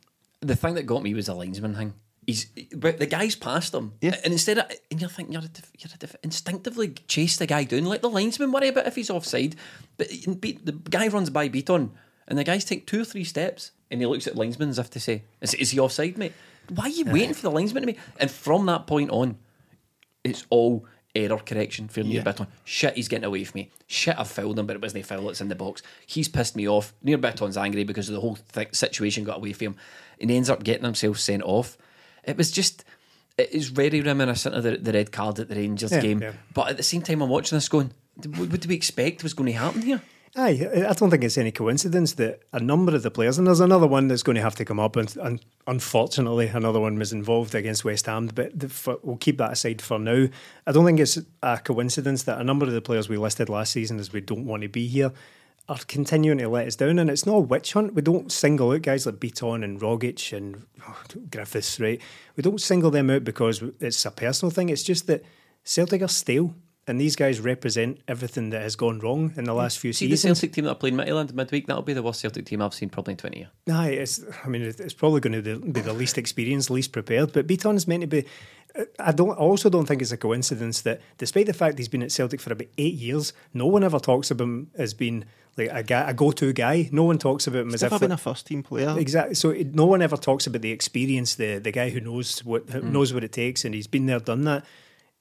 [0.42, 1.94] the thing that got me was the linesman thing.
[2.28, 4.16] He's but the guy's past him, Yeah.
[4.24, 7.48] and instead of and you're thinking you're a diff, you're a diff, instinctively chase the
[7.48, 9.56] guy down, let the linesman worry about if he's offside.
[9.98, 11.90] But beat, the guy runs by Bitton,
[12.28, 14.78] and the guys take two or three steps, and he looks at the linesman as
[14.78, 16.34] if to say, "Is, is he offside, mate?
[16.70, 19.38] Why are you waiting for the linesman to me?" And from that point on,
[20.24, 22.48] it's all error correction for Nir Bitton.
[22.64, 23.72] Shit, he's getting away from me.
[23.88, 25.30] Shit, I've fouled him, but it wasn't a foul.
[25.30, 25.82] It's in the box.
[26.06, 26.94] He's pissed me off.
[27.04, 29.76] Nir Bitton's angry because of the whole th- situation got away from him,
[30.22, 31.78] and he ends up getting himself sent off.
[32.24, 32.86] It was just.
[33.38, 36.22] It is very reminiscent of the, the red card at the Rangers Yeah, game.
[36.22, 36.34] yeah.
[36.54, 37.92] But at the same time, I'm watching this going,
[38.36, 40.02] what, what do we expect was going to happen here?
[40.36, 43.62] Aye, I don't think it's any coincidence that a number of the players, and there's
[43.62, 47.14] another one that's going to have to come up, and, and unfortunately, another one was
[47.14, 50.28] involved against West Ham, but the, for, we'll keep that aside for now.
[50.68, 53.72] I don't think it's a coincidence that a number of the players we listed last
[53.72, 55.12] season as we don't want to be here
[55.72, 57.94] are continuing to let us down, and it's not a witch hunt.
[57.94, 62.02] We don't single out guys like Bitton and Rogic and oh, Griffiths, right?
[62.36, 64.68] We don't single them out because it's a personal thing.
[64.68, 65.24] It's just that
[65.64, 66.54] Celtic are stale.
[66.88, 70.18] And these guys represent everything that has gone wrong in the last few See the.
[70.18, 72.90] Celtic team that are playing Midtjylland midweek, that'll be the worst Celtic team I've seen
[72.90, 73.50] probably in 20 years.
[73.72, 74.20] Aye, it's.
[74.44, 77.34] I mean, it's probably going to be the least experienced, least prepared.
[77.34, 78.26] But Bitton is meant to be.
[79.00, 79.30] I don't.
[79.32, 82.42] I also don't think it's a coincidence that, despite the fact he's been at Celtic
[82.42, 85.26] for about eight years, no one ever talks about him as being
[85.58, 86.90] like a guy, a go-to guy.
[86.92, 88.96] No one talks about him as Never if been like- a first team player.
[88.98, 89.36] Exactly.
[89.36, 92.70] So it, no one ever talks about the experience, the the guy who knows what
[92.72, 92.92] who Hmm.
[92.92, 94.66] knows what it takes, and he's been there, done that.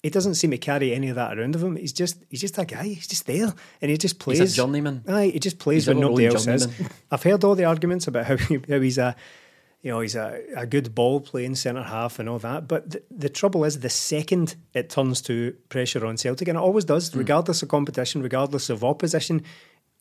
[0.02, 1.76] He doesn't seem to carry any of that around of him.
[1.76, 2.84] He's just he's just a guy.
[2.84, 4.38] He's just there, and he just plays.
[4.38, 5.04] He's a journeyman.
[5.06, 6.68] Aye, he just plays He's when nobody else is.
[7.10, 9.14] I've heard all the arguments about how he, how he's a
[9.82, 12.66] you know he's a, a good ball playing centre half and all that.
[12.66, 16.60] But the, the trouble is, the second it turns to pressure on Celtic, and it
[16.60, 17.18] always does, hmm.
[17.18, 19.42] regardless of competition, regardless of opposition.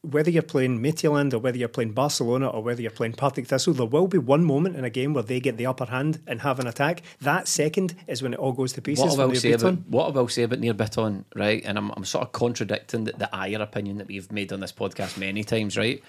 [0.01, 3.73] Whether you're playing Midtjylland or whether you're playing Barcelona or whether you're playing Partick Thistle,
[3.73, 6.39] there will be one moment in a game where they get the upper hand and
[6.41, 7.01] have an attack.
[7.19, 9.17] That second is when it all goes to pieces.
[9.17, 11.61] What I will say about what I will say about Nir Bitton, right?
[11.65, 14.71] And I'm, I'm sort of contradicting the, the Ayer opinion that we've made on this
[14.71, 16.01] podcast many times, right?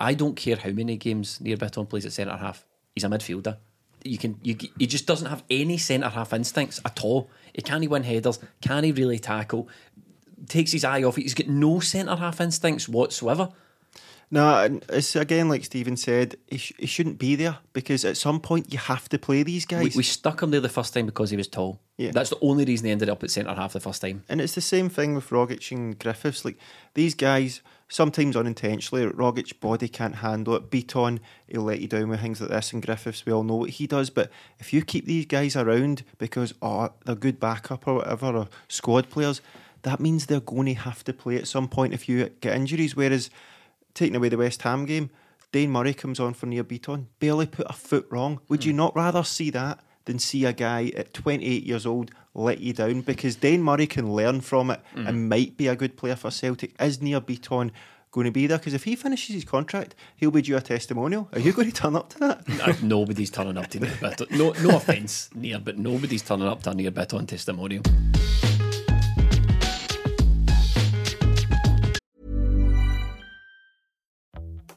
[0.00, 2.64] I don't care how many games Nir Bitton plays at centre half.
[2.94, 3.58] He's a midfielder.
[4.04, 7.30] You can you he just doesn't have any centre half instincts at all.
[7.54, 8.38] He can't win headers.
[8.60, 9.68] Can he really tackle?
[10.48, 11.22] Takes his eye off it.
[11.22, 13.50] He's got no centre half instincts whatsoever.
[14.30, 18.16] No, and it's again like Stephen said, he, sh- he shouldn't be there because at
[18.16, 19.94] some point you have to play these guys.
[19.94, 21.80] we stuck him there the first time because he was tall.
[21.98, 22.10] Yeah.
[22.10, 24.24] That's the only reason he ended up at centre half the first time.
[24.28, 26.44] And it's the same thing with Rogic and Griffiths.
[26.44, 26.58] Like
[26.94, 30.70] these guys, sometimes unintentionally, Rogic's body can't handle it.
[30.70, 32.72] Bitton, he'll let you down with things like this.
[32.72, 34.10] And Griffiths, we all know what he does.
[34.10, 38.48] But if you keep these guys around because oh they're good backup or whatever, or
[38.66, 39.40] squad players,
[39.84, 42.96] that means they're going to have to play at some point if you get injuries.
[42.96, 43.30] Whereas
[43.92, 45.10] taking away the West Ham game,
[45.52, 48.40] Dane Murray comes on for Nir Bitton, barely put a foot wrong.
[48.48, 48.78] Would you hmm.
[48.78, 53.02] not rather see that than see a guy at 28 years old let you down?
[53.02, 55.06] Because Dane Murray can learn from it hmm.
[55.06, 56.74] and might be a good player for Celtic.
[56.80, 57.70] Is Nir Bitton
[58.10, 58.58] going to be there?
[58.58, 61.28] Because if he finishes his contract, he'll be due a testimonial.
[61.34, 62.82] Are you going to turn up to that?
[62.82, 64.30] Nobody's turning up to Nir Bitton.
[64.30, 67.82] No, no offence, Nir, but nobody's turning up to a Nir Bitton testimonial.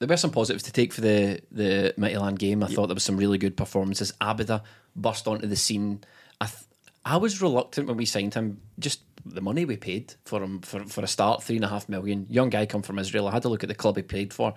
[0.00, 2.62] There were some positives to take for the the Midtjylland game.
[2.62, 4.12] I thought there was some really good performances.
[4.20, 4.62] Abida
[4.94, 6.04] burst onto the scene.
[6.40, 6.64] I th-
[7.04, 8.60] I was reluctant when we signed him.
[8.78, 11.88] Just the money we paid for him for, for a start, three and a half
[11.88, 12.26] million.
[12.30, 13.26] Young guy come from Israel.
[13.26, 14.54] I had to look at the club he played for.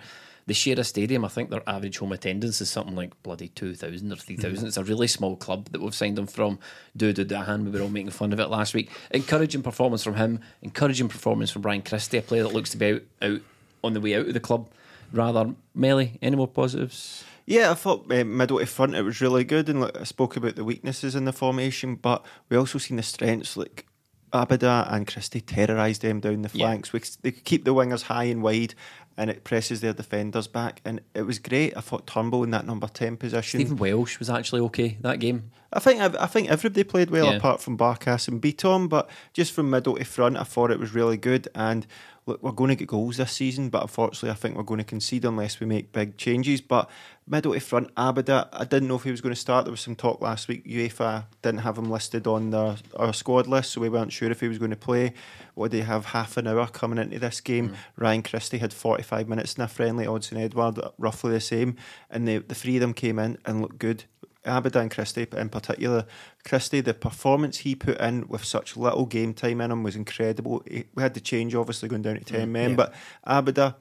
[0.48, 1.24] They share a stadium.
[1.24, 4.68] I think their average home attendance is something like bloody two thousand or three thousand.
[4.68, 6.60] It's a really small club that we've signed him from.
[6.98, 8.90] Dudu Dahan, we were all making fun of it last week.
[9.12, 10.40] Encouraging performance from him.
[10.62, 13.42] Encouraging performance from Ryan Christie, a player that looks to be out, out
[13.84, 14.70] on the way out of the club.
[15.14, 17.24] Rather, Melly, any more positives?
[17.46, 20.38] Yeah, I thought uh, middle to front it was really good, and like, I spoke
[20.38, 23.58] about the weaknesses in the formation, but we also seen the strengths.
[23.58, 23.86] Like
[24.32, 26.68] Abida and Christie terrorised them down the Yeah.
[26.68, 26.94] flanks.
[26.94, 28.76] We, they could keep the wingers high and wide,
[29.18, 31.76] and it presses their defenders back, and it was great.
[31.78, 33.60] I thought Turnbull in that number ten position.
[33.60, 35.52] Stephen Welsh was actually okay that game.
[35.74, 37.38] I think I think everybody played well Yeah.
[37.38, 40.94] apart from Barkas and Bitton, but just from middle to front, I thought it was
[40.94, 41.48] really good.
[41.56, 41.88] And
[42.26, 44.84] look, we're going to get goals this season, but unfortunately, I think we're going to
[44.84, 46.60] concede unless we make big changes.
[46.60, 46.90] But
[47.32, 49.66] middle to front, Abida, I didn't know if he was going to start.
[49.66, 50.66] There was some talk last week.
[50.68, 54.42] UEFA didn't have him listed on their our squad list, so we weren't sure if
[54.42, 55.14] he was going to play.
[55.56, 57.70] What did they have half an hour coming into this game?
[57.70, 57.76] Mm.
[57.98, 60.06] Ryan Christie had 45 minutes in a friendly.
[60.06, 61.78] Odsonne Edouard roughly the same,
[62.10, 64.04] and the the three of them came in and looked good.
[64.44, 66.06] And Christie in particular.
[66.44, 70.64] Christie, the performance he put in with such little game time in him was incredible.
[70.68, 72.92] He- We had to change, obviously, going down to 10 mm, men, but
[73.28, 73.76] Abida,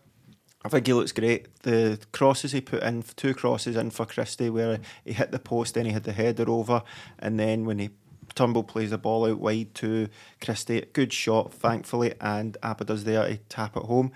[0.65, 1.63] I think he looks great.
[1.63, 5.75] The crosses he put in, two crosses in for Christie, where he hit the post,
[5.75, 6.83] then he had the header over,
[7.19, 7.91] and then when he
[8.35, 10.09] Turnbull plays the ball out wide to
[10.41, 14.13] Christie, good shot, thankfully, and Abida's there to tap it home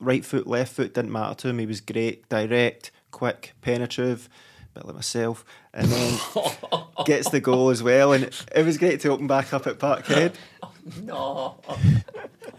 [0.00, 1.58] right foot, left foot didn't matter to him.
[1.58, 4.28] He was great, direct, quick, penetrative,
[4.74, 6.18] bit like myself, and then
[7.04, 8.12] gets the goal as well.
[8.12, 10.34] And it was great to open back up at Parkhead.
[11.02, 11.56] No.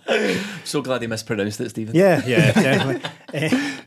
[0.64, 1.96] so glad he mispronounced it, Stephen.
[1.96, 3.10] Yeah, yeah, definitely.
[3.34, 3.80] Eh,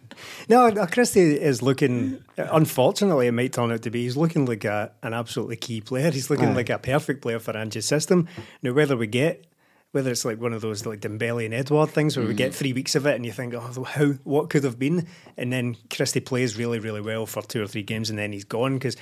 [0.48, 2.24] no, no, Christie is looking.
[2.38, 4.04] Unfortunately, it might turn out to be.
[4.04, 6.10] He's looking like a, an absolutely key player.
[6.10, 8.26] He's looking like a perfect player for Ange's system.
[8.62, 9.44] Now, whether we get,
[9.92, 12.72] whether it's like one of those like Dembele and Edouard things where we get three
[12.72, 16.20] weeks of it and you think, oh, how what could have been, and then Christie
[16.20, 18.96] plays really, really well for two or three games and then he's gone because.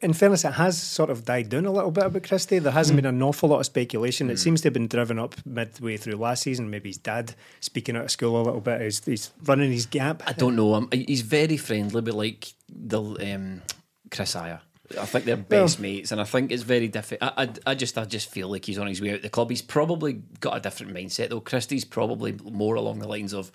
[0.00, 2.58] In fairness, it has sort of died down a little bit about Christie.
[2.58, 4.30] There hasn't been an awful lot of speculation.
[4.30, 6.70] It seems to have been driven up midway through last season.
[6.70, 8.80] Maybe his dad speaking out of school a little bit.
[8.80, 10.22] He's, he's running his gap.
[10.26, 10.76] I don't know.
[10.76, 10.88] him.
[10.92, 13.62] he's very friendly, but like the um,
[14.10, 14.60] Kris Ajer.
[15.00, 17.32] I think they're best mates, and I think it's very difficult.
[17.36, 19.50] I, I, I just, I just feel like he's on his way out the club.
[19.50, 21.40] He's probably got a different mindset though.
[21.40, 23.52] Christie's probably more along the lines of,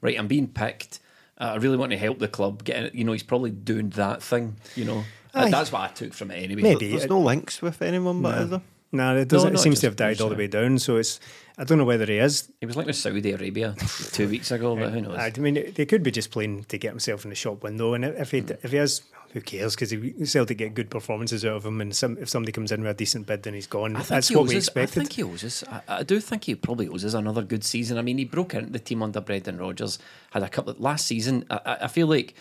[0.00, 1.00] right, I'm being picked.
[1.38, 2.64] Uh, I really want to help the club.
[2.64, 2.94] Get.
[2.94, 4.56] You know, he's probably doing that thing.
[4.74, 5.50] You know, Aye.
[5.50, 6.62] that's what I took from it anyway.
[6.62, 6.90] Maybe.
[6.90, 8.62] There's no links with anyone, but is there?
[8.92, 9.52] No, it doesn't.
[9.52, 10.78] no, it seems to have died all the way down.
[10.78, 11.20] So it's.
[11.56, 12.50] I don't know whether he is.
[12.60, 13.76] He was like with Saudi Arabia
[14.12, 15.18] two weeks ago, but who knows?
[15.18, 17.94] I mean, they could be just playing to get himself in the shop window.
[17.94, 18.82] And if he if he hmm.
[18.82, 19.76] is, who cares?
[19.76, 19.94] Because
[20.30, 22.94] Celtic get good performances out of him, and some, if somebody comes in with a
[22.94, 23.92] decent bid, then he's gone.
[23.92, 25.00] That's he what owes we us- expected.
[25.00, 25.62] I think he owes us.
[25.68, 27.96] I, I do think he probably owes us another good season.
[27.96, 29.98] I mean, he broke into the team under Brendan Rodgers.
[30.30, 31.44] Had a couple of, last season.
[31.48, 32.34] I, I- I feel like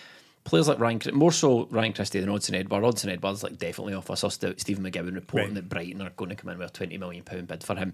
[0.50, 2.84] players like Ryan, more so Ryan Christie than Odsonne Edouard.
[2.84, 4.10] Odsonne Edouard's like definitely off.
[4.10, 5.56] I saw Stephen McGowan reporting Right.
[5.56, 7.94] that Brighton are going to come in with a twenty million pound bid for him.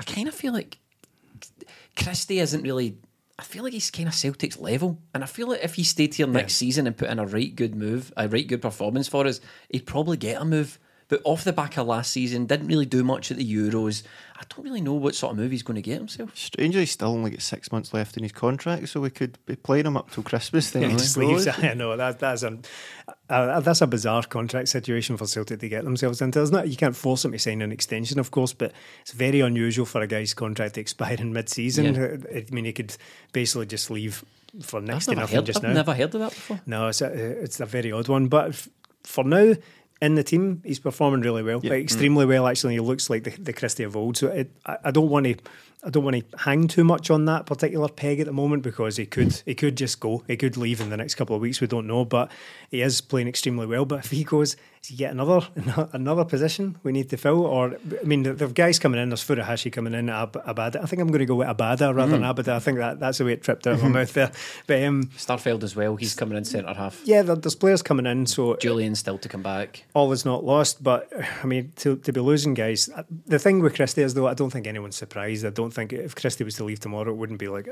[0.00, 0.78] I kind of feel like
[1.96, 2.96] Christie isn't really.
[3.38, 6.12] I feel like he's kind of Celtic's level, and I feel like if he stayed
[6.14, 9.26] here next season and put in a right good move, a right good performance for
[9.26, 9.40] us,
[9.70, 10.78] he'd probably get a move
[11.10, 14.02] but off the back of last season, didn't really do much at the Euros.
[14.38, 16.34] I don't really know what sort of movie he's going to get himself.
[16.34, 19.54] Strangely, he's still only got six months left in his contract, so we could be
[19.56, 20.70] playing him up till Christmas.
[20.70, 21.46] Then He I just leaves.
[21.62, 22.58] I know that that's a
[23.28, 26.38] uh, that's a bizarre contract situation for Celtic to get themselves into.
[26.38, 26.70] There's not it?
[26.70, 30.00] you can't force him to sign an extension, of course, but it's very unusual for
[30.00, 31.94] a guy's contract to expire in mid-season.
[31.94, 32.16] Yeah.
[32.34, 32.96] I mean, he could
[33.32, 34.24] basically just leave
[34.62, 35.72] for next I've to never, nothing heard, just I've now.
[35.74, 36.60] never heard of that before.
[36.66, 37.06] No, it's a,
[37.42, 38.28] it's a very odd one.
[38.28, 38.68] But f-
[39.04, 39.54] for now,
[40.00, 41.82] in the team, he's performing really well, like, mm.
[41.82, 42.46] extremely well.
[42.46, 44.16] Actually, he looks like the, the Christie of old.
[44.16, 45.36] So it, I, I don't want to,
[45.84, 48.96] I don't want to hang too much on that particular peg at the moment because
[48.96, 51.60] he could, he could just go, he could leave in the next couple of weeks.
[51.60, 52.30] We don't know, but
[52.70, 53.84] he is playing extremely well.
[53.84, 55.40] But if he goes, is he get another
[55.92, 57.44] another position we need to fill?
[57.44, 59.10] Or I mean, there are guys coming in.
[59.10, 60.82] There's Furuhashi coming in, Ab- Abada.
[60.82, 62.48] I think I'm going to go with Abada rather than Abada.
[62.54, 64.32] I think that that's the way it tripped out of my mouth there.
[64.66, 65.96] But um, Starfelt as well.
[65.96, 67.00] He's coming in centre half.
[67.04, 69.84] yeah, there, there's players coming in, so Jullien still to come back.
[69.94, 70.82] all is not lost.
[70.82, 71.10] But
[71.42, 74.34] I mean, to, to be losing guys, uh, the thing with Christie is though, I
[74.34, 75.44] don't think anyone's surprised.
[75.44, 77.66] I don't think if Christie was to leave tomorrow, it wouldn't be like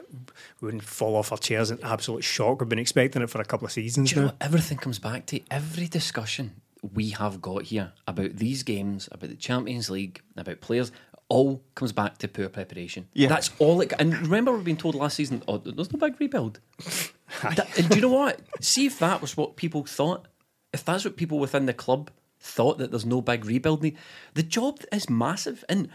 [0.61, 2.61] we wouldn't fall off our chairs in absolute shock.
[2.61, 4.35] We've been expecting it for a couple of seasons Do you know now.
[4.39, 4.45] what?
[4.47, 6.53] Everything comes back to every discussion
[6.95, 10.93] we have got here about these games, about the Champions League, about players.
[11.29, 13.09] All comes back to poor preparation.
[13.13, 13.29] Yeah.
[13.29, 13.81] that's all.
[13.83, 16.61] It, and remember, we've been told last season, "Oh, there's no big rebuild."
[17.43, 18.41] That- and do you know what?
[18.61, 20.27] See if that was what people thought.
[20.73, 22.11] If that's what people within the club
[22.41, 23.99] thought that there's no big rebuild need,
[24.33, 25.63] the job is massive.
[25.69, 25.91] And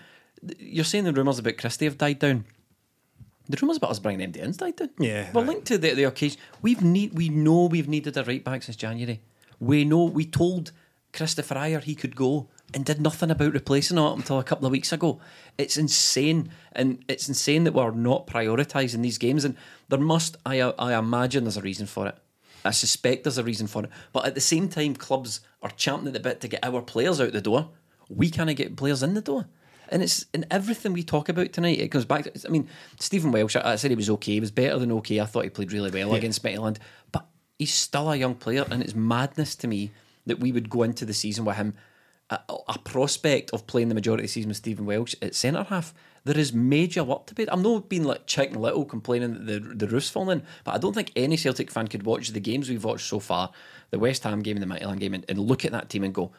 [0.59, 2.45] you're saying the rumours about Christie have died down.
[3.49, 4.91] The rumours about us bringing MD in's died down.
[4.99, 5.45] Yeah, we're aye.
[5.47, 6.39] linked to the, the occasion.
[6.61, 9.21] We've need we know we've needed a right back since January.
[9.63, 10.73] We know we told
[11.13, 14.71] Kristoffer Ajer he could go and did nothing about replacing him until a couple of
[14.73, 15.21] weeks ago.
[15.57, 19.45] It's insane, and it's insane that we're not prioritising these games.
[19.45, 19.55] And
[19.87, 22.17] there must, I, I imagine, there's a reason for it.
[22.65, 23.89] I suspect there's a reason for it.
[24.11, 27.21] But at the same time, clubs are champing at the bit to get our players
[27.21, 27.69] out the door.
[28.09, 29.47] We can't get players in the door.
[29.89, 31.79] And it's in everything we talk about tonight.
[31.79, 32.67] It comes back to, I mean,
[32.99, 34.33] Stephen Welsh, I said he was okay.
[34.33, 35.21] He was better than okay.
[35.21, 36.77] I thought he played really well against Midtjylland.
[37.11, 37.27] But
[37.63, 38.65] he's still a young player.
[38.69, 39.91] And it's madness to me
[40.25, 41.75] that we would go into the season with him,
[42.29, 45.63] a, a prospect of playing the majority of the season with Stephen Welsh at centre
[45.63, 45.93] half.
[46.25, 47.49] There is major work to be.
[47.49, 50.77] I'm not being like chicken little complaining that the the roof's falling in, but I
[50.77, 53.51] don't think any Celtic fan could watch the games we've watched so far,
[53.91, 56.13] the West Ham game and the Midtjylland game, and, and look at that team and
[56.13, 56.31] go,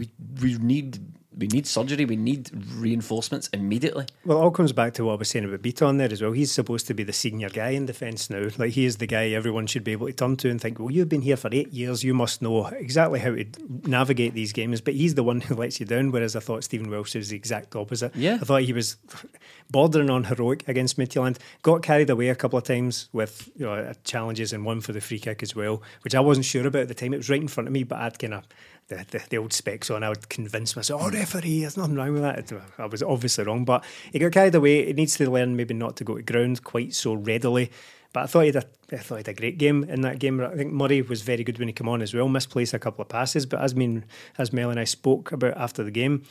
[0.00, 0.10] we
[0.42, 0.98] we need
[1.40, 4.04] we need surgery, we need reinforcements immediately.
[4.24, 6.32] Well, it all comes back to what I was saying about Bitton there as well.
[6.32, 8.48] He's supposed to be the senior guy in defence now.
[8.60, 10.90] Like he is the guy everyone should be able to turn to and think, well,
[10.90, 13.46] you've been here for eight years, you must know exactly how to
[13.86, 14.82] navigate these games.
[14.82, 16.10] But he's the one who lets you down.
[16.10, 18.14] Whereas I thought Stephen Welsh was the exact opposite.
[18.14, 18.34] Yeah.
[18.34, 18.96] I thought he was
[19.70, 21.38] bordering on heroic against Midtjylland.
[21.62, 25.00] Got carried away a couple of times with you know, challenges and one for the
[25.00, 27.14] free kick as well, which I wasn't sure about at the time.
[27.14, 28.44] It was right in front of me, but I'd kind of
[28.90, 30.02] the, the, the old specs on.
[30.02, 32.52] I would convince myself, oh, referee, there's nothing wrong with that.
[32.78, 33.82] I was obviously wrong, but
[34.12, 34.84] he got carried away.
[34.86, 37.70] He needs to learn maybe not to go to ground quite so readily.
[38.12, 40.18] But I thought he had a, I thought he had a great game in that
[40.18, 40.40] game.
[40.40, 42.28] I think Murray was very good when he came on as well.
[42.28, 44.04] Misplaced a couple of passes, but as me, and-
[44.36, 46.24] as Mel and I spoke about after the game,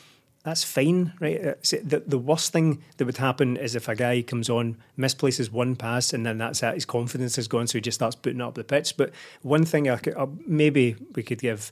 [0.44, 1.42] that's fine, right?
[1.64, 5.76] The, the worst thing that would happen is if a guy comes on, misplaces one
[5.76, 6.76] pass, and then that's it.
[6.76, 8.98] His confidence is gone, so he just starts putting up the pitch.
[8.98, 11.72] But one thing I could, uh, maybe we could give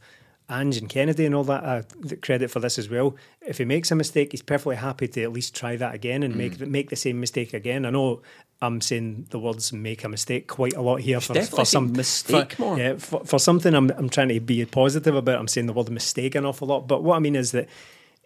[0.50, 3.16] Ange and Kennedy and all that uh, the credit for this as well.
[3.46, 6.36] If he makes a mistake, he's perfectly happy to at least try that again and
[6.36, 7.86] make make the same mistake again.
[7.86, 8.22] I know
[8.62, 12.54] I'm saying the words "make a mistake" quite a lot here for, for some mistake
[12.54, 12.80] for, more.
[12.80, 15.40] Yeah, for, for something I'm I'm trying to be positive about.
[15.40, 17.68] I'm saying the word mistake an awful lot, but what I mean is that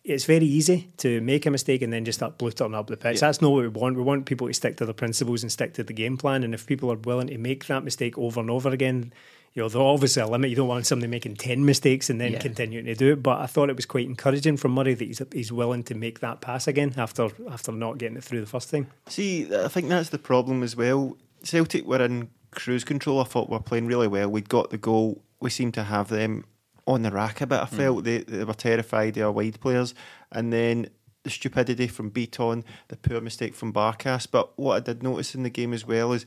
[0.03, 3.19] it's very easy to make a mistake and then just start blue-turning up the pitch.
[3.19, 3.95] That's not what we want.
[3.97, 6.43] We want people to stick to their principles and stick to the game plan.
[6.43, 9.13] And if people are willing to make that mistake over and over again,
[9.54, 10.49] you know, there's obviously a limit.
[10.49, 12.39] You don't want somebody making 10 mistakes and then Yeah.
[12.39, 13.24] continuing to do it.
[13.24, 16.22] But I thought it was quite encouraging from Murray that he's, he's willing to make
[16.22, 18.88] that pass again after after not getting it through the first time.
[19.08, 21.18] See, I think that's the problem as well.
[21.43, 23.20] Celtic were in cruise control.
[23.20, 24.30] I thought we were playing really well.
[24.30, 25.22] We'd got the goal.
[25.41, 26.45] We seemed to have them
[26.88, 27.60] on the rack a bit.
[27.60, 27.70] I mm.
[27.70, 29.93] felt they, they were terrified of our wide players.
[30.32, 30.88] And then
[31.24, 34.28] the stupidity from Bitton, the poor mistake from Barkas.
[34.30, 36.26] But what I did notice in the game as well is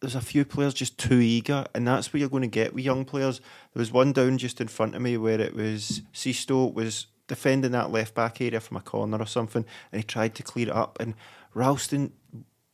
[0.00, 2.84] there's a few players just too eager, and that's what you're going to get with
[2.84, 3.40] young players.
[3.72, 7.72] There was one down just in front of me where it was Sisto was defending
[7.72, 10.74] that left back area from a corner or something, and he tried to clear it
[10.74, 11.14] up, and
[11.54, 12.12] Ralston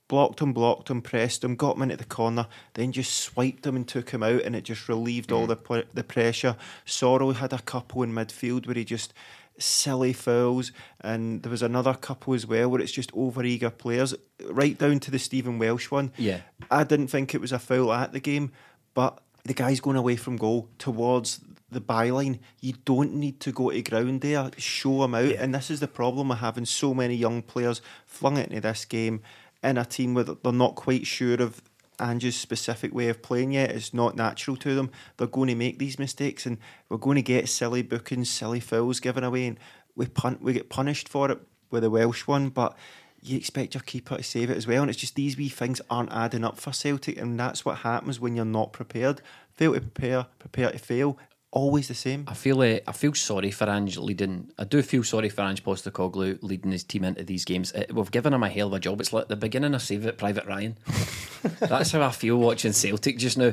[0.09, 3.77] blocked him, blocked him, pressed him, got him into the corner, then just swiped him
[3.77, 5.67] and took him out, and it just relieved all mm.
[5.67, 6.57] the the pressure.
[6.85, 9.15] Soro had a couple in midfield where he just
[9.59, 14.15] silly fouls, and there was another couple as well where it's just over eager players,
[14.45, 16.13] right down to the Stephen Welsh one.
[16.17, 16.41] Yeah.
[16.71, 18.53] I didn't think it was a foul at the game,
[18.95, 21.41] but the guy's going away from goal towards
[21.71, 22.39] the byline.
[22.61, 24.51] You don't need to go to ground there.
[24.59, 25.33] Show them out.
[25.33, 29.23] And this is the problem of having so many young players flung into this game
[29.63, 31.63] in a team where they're not quite sure of
[32.03, 33.71] Ange's specific way of playing yet.
[33.71, 34.91] It's not natural to them.
[35.17, 39.01] They're going to make these mistakes, and we're going to get silly bookings, silly fouls
[39.01, 39.59] given away, and
[39.95, 41.39] we pun- we get punished for it
[41.71, 42.77] with the Welsh one, but.
[43.25, 45.81] You expect your keeper to save it as well, and it's just these wee things
[45.89, 49.23] aren't adding up for Celtic, and that's what happens when you're not prepared.
[49.53, 51.17] Fail to prepare, prepare to fail,
[51.53, 52.25] always the same.
[52.27, 54.51] I feel uh, I feel sorry for Ange leading.
[54.59, 57.73] I do feel sorry for Ange Postecoglou leading his team into these games.
[57.73, 59.01] Uh, we've given him a hell of a job.
[59.01, 60.77] It's like the beginning of Saving Private Ryan.
[61.61, 63.53] That's how I feel watching Celtic just now.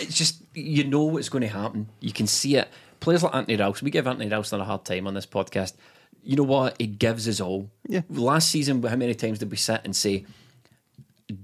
[0.00, 1.88] It's just you know what's going to happen.
[2.00, 2.68] You can see it.
[3.00, 5.74] Players like Anthony Ralston, we give Anthony Ralston a hard time on this podcast.
[6.22, 6.76] You know what?
[6.78, 7.70] It gives us all.
[7.86, 8.00] Yeah.
[8.08, 10.24] Last season, how many times did we sit and say,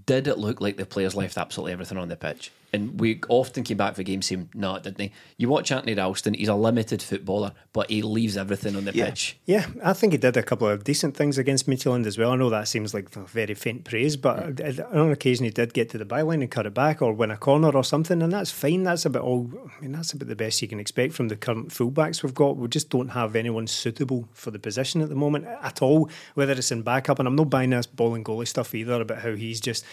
[0.07, 2.51] did it look like the players left absolutely everything on the pitch?
[2.73, 5.01] And we often came back for games saying, no, it didn't.
[5.01, 5.13] He?
[5.39, 9.07] You watch Anthony Ralston, he's a limited footballer, but he leaves everything on the Yeah.
[9.07, 9.37] pitch.
[9.45, 12.31] Yeah, I think he did a couple of decent things against Midtjylland as well.
[12.31, 14.61] I know that seems like very faint praise, but
[14.93, 17.37] on occasion he did get to the byline and cut it back or win a
[17.37, 18.85] corner or something, and that's fine.
[18.85, 19.51] That's about all.
[19.77, 22.57] I mean, that's about the best you can expect from the current fullbacks we've got.
[22.57, 26.09] We just don't have anyone suitable for the position at the moment at all.
[26.35, 29.61] Whether it's in backup, and I'm not buying this Bolingoli stuff either about how he's
[29.61, 29.85] just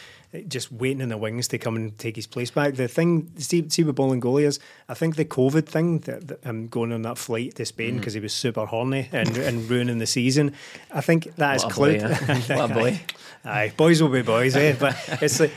[0.48, 2.76] just waiting in the wings to come and take his place back.
[2.76, 4.60] The thing, see, see with goalie is,
[4.90, 8.14] I think the COVID thing, that, that him going on that flight to Spain because
[8.14, 10.54] he was super horny and, and ruining the season,
[10.92, 12.50] I think that is What a boy, cloud.
[12.58, 13.02] What a boy.
[13.46, 14.76] Aye, boys will be boys, eh?
[14.80, 15.52] But it's like.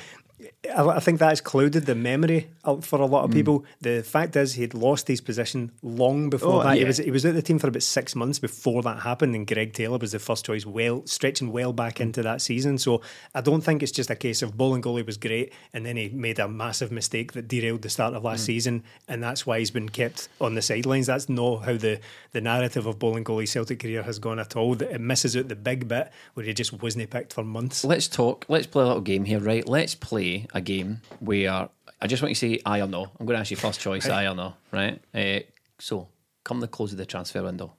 [0.76, 2.48] I I think that has clouded the memory
[2.82, 3.36] for a lot of hmm.
[3.36, 3.64] people.
[3.80, 6.76] The fact is, he'd lost his position long before Oh, that.
[6.76, 9.46] He was he was at the team for about six months before that happened, and
[9.46, 12.04] Greg Taylor was the first choice, well stretching well back hmm.
[12.04, 12.78] into that season.
[12.78, 13.02] So
[13.34, 16.38] I don't think it's just a case of Bolingoli was great, and then he made
[16.38, 18.46] a massive mistake that derailed the start of last hmm.
[18.46, 21.06] season, and that's why he's been kept on the sidelines.
[21.06, 22.00] That's not how the
[22.32, 24.74] the narrative of Bolingoli's Celtic career has gone at all.
[24.74, 27.84] That It misses out the big bit where he just wasn't picked for months.
[27.84, 28.44] Let's talk.
[28.48, 29.66] Let's play a little game here, right?
[29.66, 31.68] Let's play a game where
[32.02, 33.02] I just want you to say aye or no.
[33.18, 35.00] I'm going to ask you first choice, aye or no, right?
[35.14, 35.40] Uh,
[35.78, 36.08] so,
[36.44, 37.72] come the close of the transfer window.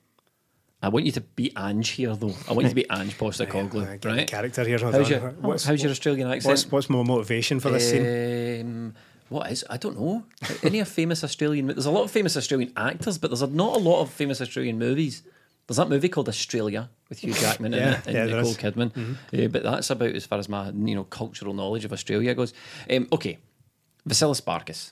[0.83, 2.33] I want you to be Ange here, though.
[2.49, 4.27] I want you to be Ange Postecoglou, get right?
[4.27, 4.79] character here.
[4.79, 6.49] How's your, What's- how's your Australian accent?
[6.51, 8.61] What's, what's my motivation for this scene?
[8.61, 8.93] Um,
[9.29, 9.63] what is?
[9.69, 10.25] I don't know.
[10.63, 11.67] Any famous Australian?
[11.67, 14.77] There's a lot of famous Australian actors, but there's not a lot of famous Australian
[14.79, 15.23] movies.
[15.71, 18.51] There's that movie called Australia with Hugh Jackman Yeah, in it and yeah, there Nicole
[18.51, 18.57] is.
[18.57, 19.15] Kidman.
[19.33, 22.53] Uh, but that's about as far as my you know cultural knowledge of Australia goes.
[22.89, 23.37] Um, okay,
[24.05, 24.91] Vasilis Barkas.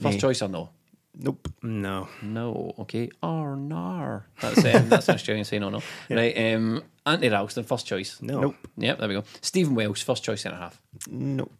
[0.00, 0.20] First Nay.
[0.20, 0.70] choice or no?
[1.16, 1.48] Nope.
[1.62, 2.08] No.
[2.22, 2.74] No.
[2.78, 3.10] Okay.
[3.22, 4.24] Or nar.
[4.40, 5.82] That's um, that's an Australian saying no no.
[6.08, 6.54] Right.
[6.54, 7.64] Um, Anthony Ralston.
[7.64, 8.22] First choice.
[8.22, 8.40] No.
[8.40, 8.56] Nope.
[8.78, 8.98] Yep.
[9.00, 9.24] There we go.
[9.42, 10.02] Stephen Welsh.
[10.02, 10.80] First choice centre half.
[11.10, 11.52] Nope.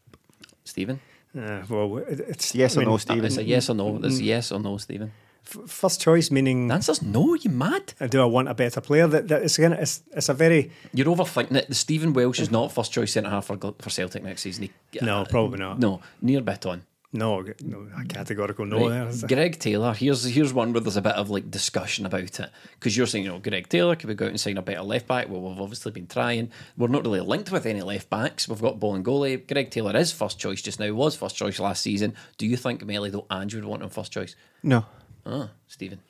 [0.64, 0.98] Stephen.
[1.36, 3.24] Uh, well, it's Yes I or mean, no, Uh, Stephen?
[3.26, 4.00] It's a yes or no.
[4.02, 5.12] It's yes or no, Stephen.
[5.47, 6.68] F- First choice meaning.
[6.68, 7.34] The answer's no.
[7.34, 7.92] You mad?
[8.01, 9.07] uh, Do I want a better player?
[9.07, 11.68] That, that it's, again, it's it's a very You're overthinking it.
[11.68, 14.64] The Stephen Welsh is not first choice centre half for, for Celtic next season.
[14.92, 15.78] He, uh, No, probably not.
[15.78, 16.80] No, Nir Bitton.
[17.12, 18.88] no, no a categorical no.
[18.88, 19.28] There, is it?
[19.28, 19.95] Greg Taylor.
[19.95, 23.24] Here's here's one where there's a bit of like discussion about it because you're saying
[23.24, 25.28] you know Greg Taylor could we go out and sign a better left back?
[25.28, 26.51] Well, we've obviously been trying.
[26.76, 28.49] We're not really linked with any left backs.
[28.49, 29.47] We've got Bolingoli.
[29.47, 30.90] Greg Taylor is first choice just now.
[30.92, 32.14] Was first choice last season.
[32.38, 34.34] Do you think Melly though Andrew would want him first choice?
[34.64, 34.84] No.
[35.26, 36.00] Ah, Stephen.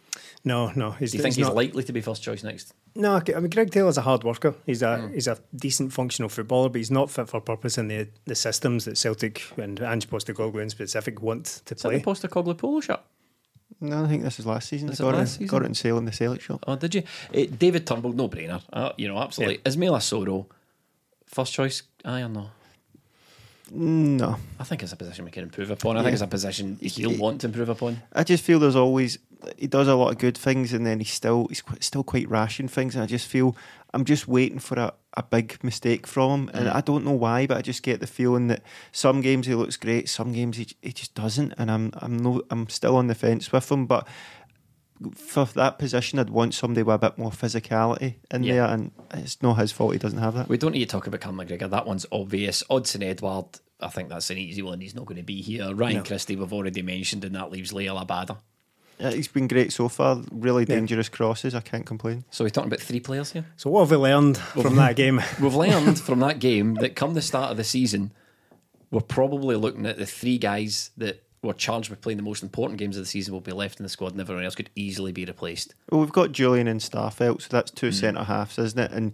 [0.45, 0.91] No, no.
[0.93, 2.75] He's, Do you think he's not, likely to be first choice next?
[2.95, 4.55] No, I mean Greg Taylor's a hard worker.
[4.67, 5.15] He's a Hmm.
[5.15, 8.85] he's a decent functional footballer, but he's not fit for purpose in the, the systems
[8.85, 11.99] that Celtic and Ange Postecoglou in specific want to Is that play.
[11.99, 13.01] the Postecoglou polo shirt?
[13.81, 14.91] No, I think this is last season.
[14.91, 15.47] Is I it got, last it, season?
[15.49, 16.65] got it in sale in the Celtic shop.
[16.69, 17.03] Oh, did you?
[17.35, 18.63] Uh, David Turnbull, no brainer.
[18.73, 19.61] Uh, you know, absolutely.
[19.67, 20.47] Ismail Soro,
[21.27, 22.51] first choice, aye or no?
[23.71, 24.37] No.
[24.61, 25.97] I think it's a position we can improve upon.
[25.97, 28.03] I think it's a position he'll want to improve upon.
[28.13, 29.19] I just feel there's always
[29.59, 32.29] he does a lot of good things and then he's still he's quite, still quite
[32.29, 33.57] rash in things and I just feel
[33.93, 36.75] I'm just waiting for a, a big mistake from him and mm.
[36.75, 38.63] I don't know why but I just get the feeling that
[38.93, 42.43] some games he looks great some games he, he just doesn't and I'm I'm no
[42.51, 44.07] I'm still on the fence with him but
[45.15, 48.55] for that position I'd want somebody with a bit more physicality in Yeah.
[48.55, 51.07] there and it's not his fault he doesn't have that We don't need to talk
[51.07, 51.69] about Cam McGregor.
[51.69, 52.63] That one's obvious.
[52.71, 53.47] Odson Edward,
[53.81, 54.81] I think that's an easy one.
[54.81, 55.75] He's not going to be here.
[55.75, 58.39] Ryan Christie, we've already mentioned, and that leaves Liel Abada.
[59.01, 62.69] Yeah, he's been great so far really dangerous crosses I can't complain So we're talking
[62.69, 63.45] about three players here.
[63.57, 65.21] So what have we learned from that game?
[65.43, 68.13] We've learned from that game that come the start of the season,
[68.93, 72.79] we're probably looking at the three guys that were charged with playing the most important
[72.79, 75.13] games of the season will be left in the squad and everyone else could easily
[75.13, 75.75] be replaced.
[75.91, 77.93] Well, we've got Jullien and Starfelt, so that's two hmm.
[77.93, 78.91] centre halves, isn't it?
[78.93, 79.13] And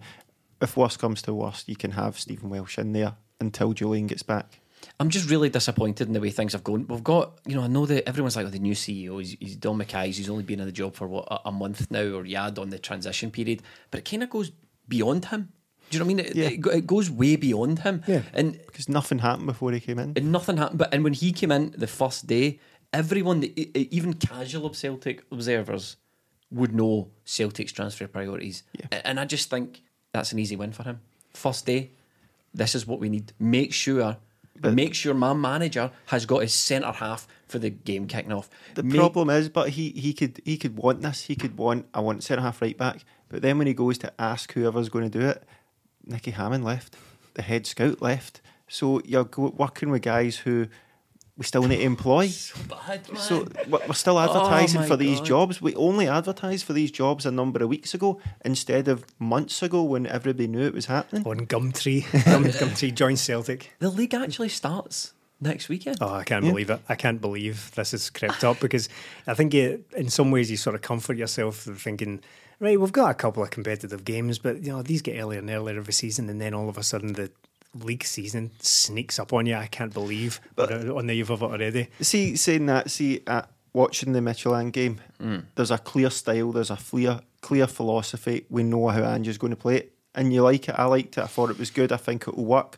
[0.61, 4.23] if worst comes to worst, you can have Stephen Welsh in there until Jullien gets
[4.23, 4.59] back.
[4.99, 6.85] I'm just really disappointed in the way things have gone.
[6.87, 9.55] We've got, you know, I know that everyone's like, oh, the new CEO, he's, he's
[9.55, 12.23] Dom McKay's, he's only been in the job for what, a, a month now, or
[12.23, 14.51] Yad on the transition period, but it kind of goes
[14.87, 15.53] beyond him.
[15.91, 16.25] Do you know what I mean?
[16.25, 16.49] It, Yeah.
[16.49, 18.01] it, it goes way beyond him.
[18.07, 18.21] Yeah.
[18.33, 20.13] And, Because nothing happened before he came in.
[20.15, 20.79] and nothing happened.
[20.79, 22.59] But and when he came in the first day,
[22.93, 23.57] everyone, that-
[23.93, 25.97] even casual Celtic observers,
[26.49, 28.63] would know Celtic's transfer priorities.
[28.91, 29.81] A- And I just think
[30.11, 30.99] that's an easy win for him.
[31.33, 31.91] First day,
[32.53, 33.31] this is what we need.
[33.39, 34.17] Make sure,
[34.61, 38.49] make sure my manager has got his centre half for the game kicking off.
[38.75, 41.21] The Make- problem is, but he, he could he could want this.
[41.21, 43.05] He could want I want centre half right back.
[43.29, 45.41] But then when he goes to ask whoever's going to do it,
[46.05, 46.95] Nicky Hammond left,
[47.33, 48.41] the head scout left.
[48.67, 50.67] So you're working with guys who
[51.37, 52.29] we still need to employ.
[52.69, 53.01] bad.
[53.17, 55.25] So we're we're still advertising Oh my for these God.
[55.25, 55.61] jobs.
[55.61, 59.83] We only advertised for these jobs a number of weeks ago instead of months ago
[59.83, 61.25] when everybody knew it was happening.
[61.25, 63.71] On Gumtree, Gum, Gumtree joins Celtic.
[63.79, 65.97] the league actually starts next weekend.
[66.01, 66.79] Oh, I can't believe it.
[66.87, 68.87] I can't believe this has crept up because
[69.25, 72.21] I think it, in some ways you sort of comfort yourself thinking,
[72.61, 75.49] right, we've got a couple of competitive games, but you know these get earlier and
[75.49, 77.29] earlier every season, and then all of a sudden the
[77.73, 79.55] league season sneaks up on you.
[79.55, 81.87] I can't believe but, on the eve of it already.
[82.01, 85.43] See, saying that, see, at watching the Midtjylland game, Mm.
[85.55, 88.45] there's a clear style, there's a clear, clear philosophy.
[88.49, 90.75] We know how Ange's going to play it, and you like it.
[90.77, 91.23] I liked it.
[91.23, 91.91] I thought it was good.
[91.91, 92.77] I think it will work.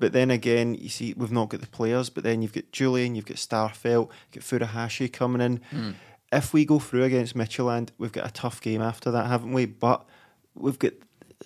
[0.00, 2.10] But then again, you see, we've not got the players.
[2.10, 5.60] But then you've got Jullien, you've got Starfelt, you've got Furuhashi coming in.
[5.72, 5.94] Mm.
[6.36, 9.66] If we go through against Midtjylland, we've got a tough game after that, haven't we?
[9.66, 10.04] But
[10.54, 10.92] we've got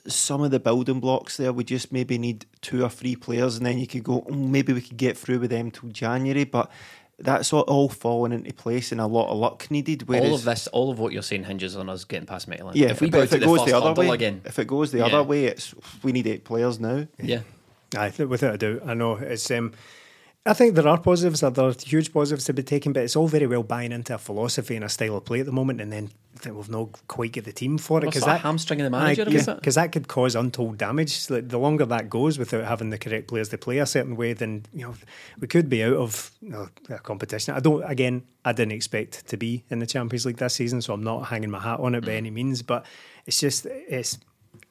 [0.07, 1.53] some of the building blocks there.
[1.53, 4.25] We just maybe need two or three players, and then you could go.
[4.29, 6.45] "Oh, maybe we could get through with them till January.
[6.45, 6.71] But
[7.19, 10.09] that's all, all falling into place, and a lot of luck needed.
[10.09, 12.77] Whereas, all of this, all of what you're saying hinges on us getting past Midtjylland.
[12.77, 12.89] yeah.
[12.91, 14.99] if we go if it the goes the other way, again, if it goes the
[14.99, 15.07] Yeah.
[15.07, 17.07] other way, it's we need eight players now.
[17.23, 17.41] yeah.
[17.97, 19.51] I think without a doubt, I know it's.
[19.51, 19.73] Um,
[20.49, 23.29] I think there are positives, there are huge positives to be taken, but it's all
[23.29, 25.93] very well buying into a philosophy and a style of play at the moment, and
[25.93, 29.23] then think we've not quite got the team for it We're sort hamstringing the manager
[29.23, 29.57] a wee bit.
[29.57, 31.29] because that could cause untold damage.
[31.31, 34.33] Like, the longer that goes without having the correct players to play a certain way,
[34.35, 34.95] then you know
[35.41, 37.55] we could be out of you know, a competition.
[37.55, 37.83] I don't.
[37.83, 41.27] Again, I didn't expect to be in the Champions League this season, so I'm not
[41.27, 42.17] hanging my hat on it by Mm.
[42.19, 42.63] any means.
[42.63, 42.87] But
[43.27, 44.19] it's just it's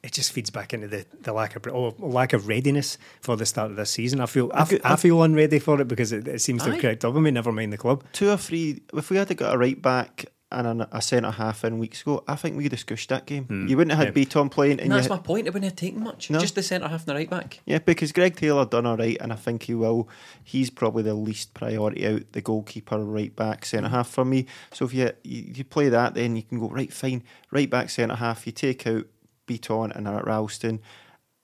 [0.08, 3.46] it just feeds back into the, the lack of or lack of readiness for the
[3.46, 4.20] start of this season.
[4.20, 6.72] I feel I, f- I feel unready for it because it, it seems to Aye.
[6.72, 7.30] have crept up on me.
[7.30, 8.02] Never mind the club.
[8.12, 8.80] Two or three.
[8.94, 12.24] If we had got a right back and a, a centre half in weeks ago,
[12.26, 13.44] I think we could have squished that game.
[13.44, 13.66] Hmm.
[13.68, 14.24] You wouldn't have had Yeah.
[14.24, 15.46] Bitton playing, and And that's my point.
[15.46, 16.30] It wouldn't have taken much.
[16.30, 16.38] No.
[16.38, 17.60] Just the centre half and the right back.
[17.66, 20.08] Yeah, because Greg Taylor done all right, and I think he will.
[20.42, 24.46] He's probably the least priority out the goalkeeper, right back, centre half for me.
[24.72, 27.90] So if you, you you play that, then you can go right fine, right back,
[27.90, 28.46] centre half.
[28.46, 29.04] You take out
[29.48, 30.80] Bitton and are at Ralston.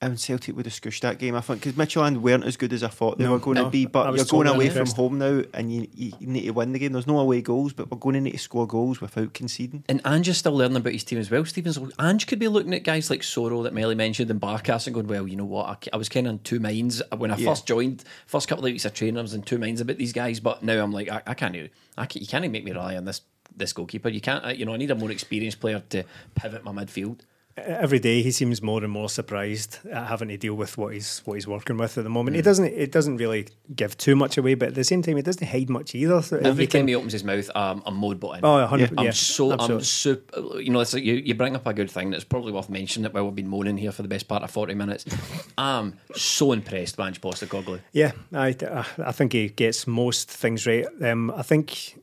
[0.01, 2.73] And Celtic would have squished that game, I think, because Mitchell Midtjylland weren't as good
[2.73, 3.63] as I thought they No, were going no.
[3.63, 3.85] to be.
[3.85, 6.79] But you're going away from home now, and you, you you need to win the
[6.79, 6.91] game.
[6.91, 9.85] There's no away goals, but we're going to need to score goals without conceding.
[9.87, 11.45] And Ange is still learning about his team as well.
[11.45, 14.93] Stevens, Ange could be looking at guys like Soro that Melly mentioned and Barkas and
[14.93, 15.65] going, well, you know what?
[15.65, 17.47] I, I was kind of in two minds when I Yeah.
[17.51, 18.03] first joined.
[18.27, 20.61] First couple of weeks of training, I was in two minds about these guys, but
[20.61, 21.53] now I'm like, I, I can't.
[21.53, 23.21] do- I can't, you can't make me rely on this
[23.55, 24.09] this goalkeeper.
[24.09, 24.43] You can't.
[24.45, 26.03] uh, You know, I need a more experienced player to
[26.35, 27.21] pivot my midfield.
[27.57, 31.21] Every day he seems more and more surprised at having to deal with what he's
[31.25, 32.35] what he's working with at the moment.
[32.35, 32.45] He Mm.
[32.45, 35.47] doesn't it doesn't really give too much away, but at the same time, it doesn't
[35.47, 36.21] hide much either.
[36.21, 38.41] So Every you can- time he opens his mouth, um, I'm mode button.
[38.43, 39.03] oh, a hundred, Yeah.
[39.03, 39.85] yeah, I'm so I'm absolutely.
[39.85, 40.59] super.
[40.61, 43.03] You know, it's like you, you bring up a good thing that's probably worth mentioning.
[43.03, 45.05] That while we've been moaning here for the best part of forty minutes.
[45.57, 47.79] I'm so impressed by Ange Postecoglou.
[47.93, 48.55] Yeah, I,
[48.97, 50.85] I think he gets most things right.
[51.01, 51.97] Um, I think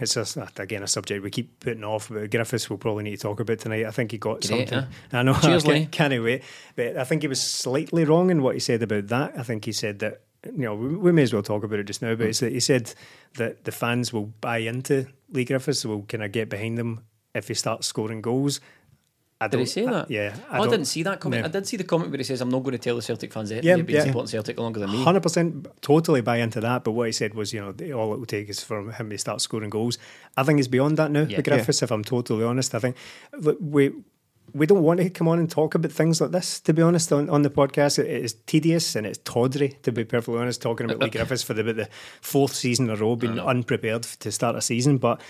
[0.00, 3.16] it's just, uh, again a subject we keep putting off, but Griffiths we'll probably need
[3.16, 3.86] to talk about tonight.
[3.86, 4.90] I think he got Great, something.
[5.10, 5.18] huh?
[5.18, 5.34] I know.
[5.42, 6.42] Cheers, I can't, can't wait.
[6.76, 9.38] But I think he was slightly wrong in what he said about that.
[9.38, 10.22] I think he said that.
[10.44, 12.14] You know, we, we may as well talk about it just now.
[12.14, 12.30] But hmm.
[12.30, 12.94] it's that he said
[13.36, 17.04] that the fans will buy into Leigh Griffiths, will kind of get behind him
[17.34, 18.60] if he starts scoring goals.
[19.40, 20.10] I Did he don't- say I- that?
[20.10, 21.42] yeah, Oh, I, didn't see that comment.
[21.42, 21.48] no.
[21.48, 23.32] I did see the comment where he says, "I'm not going to tell the Celtic
[23.32, 24.04] fans that Yeah, you've been yeah.
[24.04, 26.82] supporting Celtic longer than me." Hundred percent, totally buy into that.
[26.82, 29.18] But what he said was, you know, all it will take is for him to
[29.18, 29.96] start scoring goals.
[30.36, 31.36] I think he's beyond that now, Yeah.
[31.36, 31.82] with Griffiths.
[31.82, 32.96] If I'm totally honest, I think
[33.38, 33.92] look, we
[34.54, 36.58] we don't want to come on and talk about things like this.
[36.60, 39.76] To be honest, on, on the podcast, it is tedious and it's tawdry.
[39.82, 41.88] To be perfectly honest, talking about Leigh Griffiths for the, about the
[42.22, 45.20] fourth season in a row, being unprepared to start a season, but.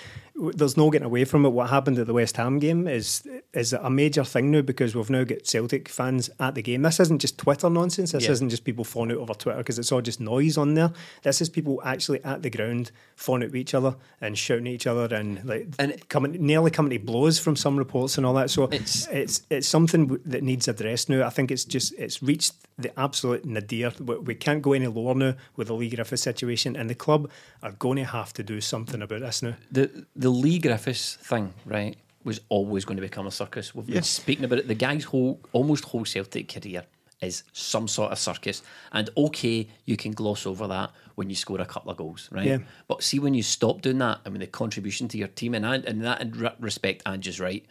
[0.54, 1.48] There's no getting away from it.
[1.48, 5.08] What happened at the West Ham game is is a major thing now because we've
[5.08, 6.82] now got Celtic fans at the game.
[6.82, 8.12] This isn't just Twitter nonsense.
[8.12, 8.32] This Yeah.
[8.32, 10.92] isn't just people phoning out over Twitter because it's all just noise on there.
[11.22, 14.86] This is people actually at the ground phoning at each other and shouting at each
[14.86, 18.50] other and like And- coming nearly coming to blows from some reports and all that.
[18.50, 21.26] So It's- it's it's something that needs addressed now.
[21.26, 23.92] I think it's just it's reached the absolute nadir.
[23.98, 27.30] We, we can't go any lower now with the Leigh Griffiths situation, and the club
[27.62, 29.54] are going to have to do something about this now.
[29.72, 31.96] The the Leigh Griffiths thing, right,
[32.28, 33.74] was always going to become a circus.
[33.74, 34.68] We've been speaking about it.
[34.68, 36.84] The guy's whole almost whole Celtic career
[37.20, 38.62] is some sort of circus.
[38.92, 42.46] And okay, you can gloss over that when you score a couple of goals, right?
[42.46, 42.58] Yeah.
[42.86, 45.64] But see when you stop doing that I mean, the contribution to your team and
[45.64, 47.64] and in that respect, Ange's right.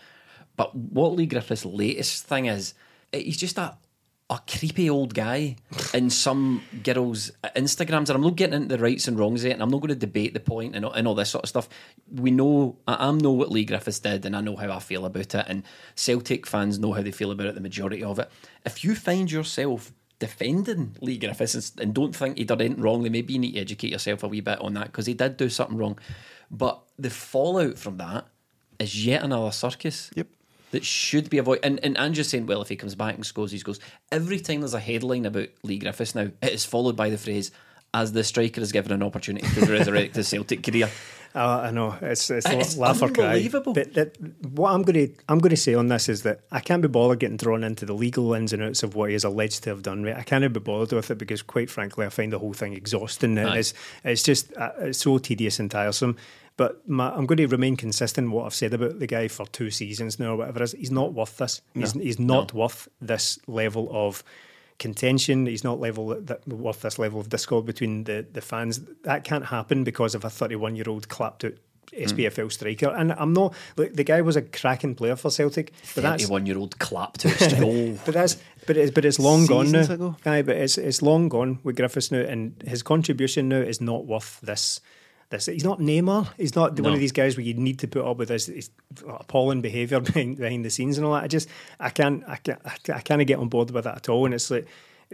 [0.58, 2.74] But what Leigh Griffiths' latest thing is,
[3.14, 3.78] he's just a
[4.30, 5.56] a creepy old guy
[5.94, 9.62] in some girls' Instagrams, and I'm not getting into the rights and wrongs it, and
[9.62, 11.70] I'm not going to debate the point and, all- and all this sort of stuff.
[12.14, 15.06] We know, I, I know what Leigh Griffiths did, and I know how I feel
[15.06, 15.64] about it, and
[15.96, 18.30] Celtic fans know how they feel about it, the majority of it.
[18.66, 23.04] If you find yourself defending Leigh Griffiths and, and don't think he did anything wrong,
[23.04, 25.38] then maybe you need to educate yourself a wee bit on that because he did
[25.38, 25.98] do something wrong.
[26.52, 28.26] But the fallout from that
[28.80, 30.28] is yet another circus Yep.
[30.72, 31.64] That should be avoided.
[31.66, 33.80] And, and Andrew's saying, well, if he comes back and scores these goals,
[34.12, 37.52] every time there's a headline about Leigh Griffiths now, it is followed by the phrase,
[37.94, 40.90] as the striker is given an opportunity to resurrect his Celtic career.
[41.36, 43.26] Uh, I know it's it's, It's laugh or cry.
[43.26, 43.74] unbelievable.
[43.74, 46.62] But that, what I'm going to I'm going to say on this is that I
[46.62, 49.24] can't be bothered getting drawn into the legal ins and outs of what he is
[49.24, 50.04] alleged to have done.
[50.04, 52.74] Right, I can't be bothered with it because, quite frankly, I find the whole thing
[52.74, 53.38] exhausting.
[53.38, 56.18] It's it's just uh, it's so tedious and tiresome.
[56.58, 59.46] But my, I'm going to remain consistent in what I've said about the guy for
[59.46, 60.64] two seasons now or whatever.
[60.64, 60.74] Is.
[60.74, 61.62] He's not worth this.
[61.76, 64.24] He's, he's not worth this level of
[64.80, 65.46] contention.
[65.46, 68.82] He's not level that worth this level of discord between the, the fans.
[69.04, 71.54] That can't happen because of a 31 year old clapped out
[71.94, 72.04] hmm.
[72.04, 72.90] SPFL striker.
[72.90, 73.54] And I'm not.
[73.76, 77.20] Look, the guy was a cracking player for Celtic, but that's 31 year old clap
[77.20, 78.00] to his goal.
[78.04, 80.18] but that's but it's but it's long gone now.
[80.26, 84.06] Aye, but it's it's long gone with Griffiths now, and his contribution now is not
[84.06, 84.82] worth this.
[85.30, 86.30] This he's not Neymar.
[86.38, 88.70] He's not one of these guys where you need to put up with this, this
[89.08, 91.24] appalling behaviour behind behind the scenes and all that.
[91.24, 91.50] I just
[91.80, 94.24] I can't I can't I can't- I can't get on board with that at all.
[94.26, 94.68] And it's like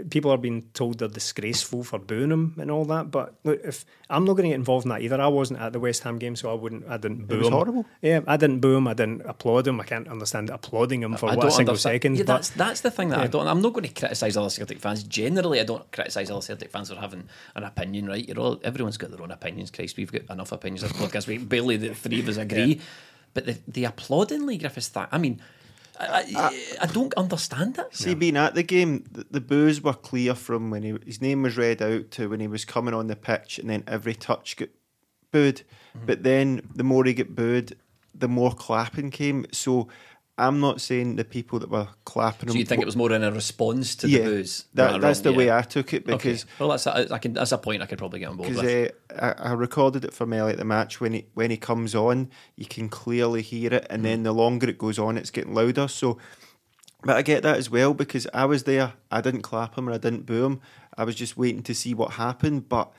[0.10, 3.12] people are being told they're disgraceful for booing him and all that.
[3.12, 5.72] But look, if I'm not going to get involved in that either, I wasn't at
[5.74, 6.88] the West Ham game, so I wouldn't.
[6.90, 7.54] I didn't boo was him.
[7.54, 7.86] horrible.
[8.02, 8.88] Yeah, I didn't boo him.
[8.88, 9.80] I didn't applaud him.
[9.80, 12.16] I can't understand applauding him for I what a single understand- second.
[12.18, 13.48] Yeah, but that's that's the thing that I don't.
[13.48, 15.04] I'm not going to criticise other Celtic fans.
[15.04, 18.08] Generally, I don't criticise other Celtic fans for having an opinion.
[18.08, 18.28] Right?
[18.28, 19.70] You're all everyone's got their own opinions.
[19.70, 21.28] Christ, we've got enough opinions on this podcast.
[21.28, 22.82] We barely the three of us agree.
[23.36, 25.40] But the the applauding Leigh Griffiths that I mean,
[26.00, 27.96] I, I, I don't understand it.
[27.96, 31.44] See, being at the game, the, the boos were clear from when he, his name
[31.44, 34.58] was read out to when he was coming on the pitch, and then every touch
[34.58, 34.70] got
[35.32, 35.62] booed.
[35.96, 36.06] Mm-hmm.
[36.06, 37.78] But then the more he got booed,
[38.16, 39.46] the more clapping came.
[39.52, 39.88] So
[40.38, 43.24] I'm not saying the people that were clapping So you think it was more in
[43.24, 44.66] a response to yeah, the booze?
[44.74, 45.52] That, that's wrong, the way.
[45.52, 46.54] I took it because okay.
[46.60, 48.64] well, that's a, I can that's a point I could probably get on board because
[48.64, 48.92] with.
[49.16, 51.94] uh, I, I recorded it for Melly at the match when he when he comes
[51.94, 54.06] on, you can clearly hear it, and Mm.
[54.06, 55.88] then the longer it goes on, it's getting louder.
[55.88, 56.18] So,
[57.04, 58.94] but I get that as well because I was there.
[59.12, 60.62] I didn't clap him or I didn't boo him.
[60.98, 62.70] I was just waiting to see what happened.
[62.70, 62.92] But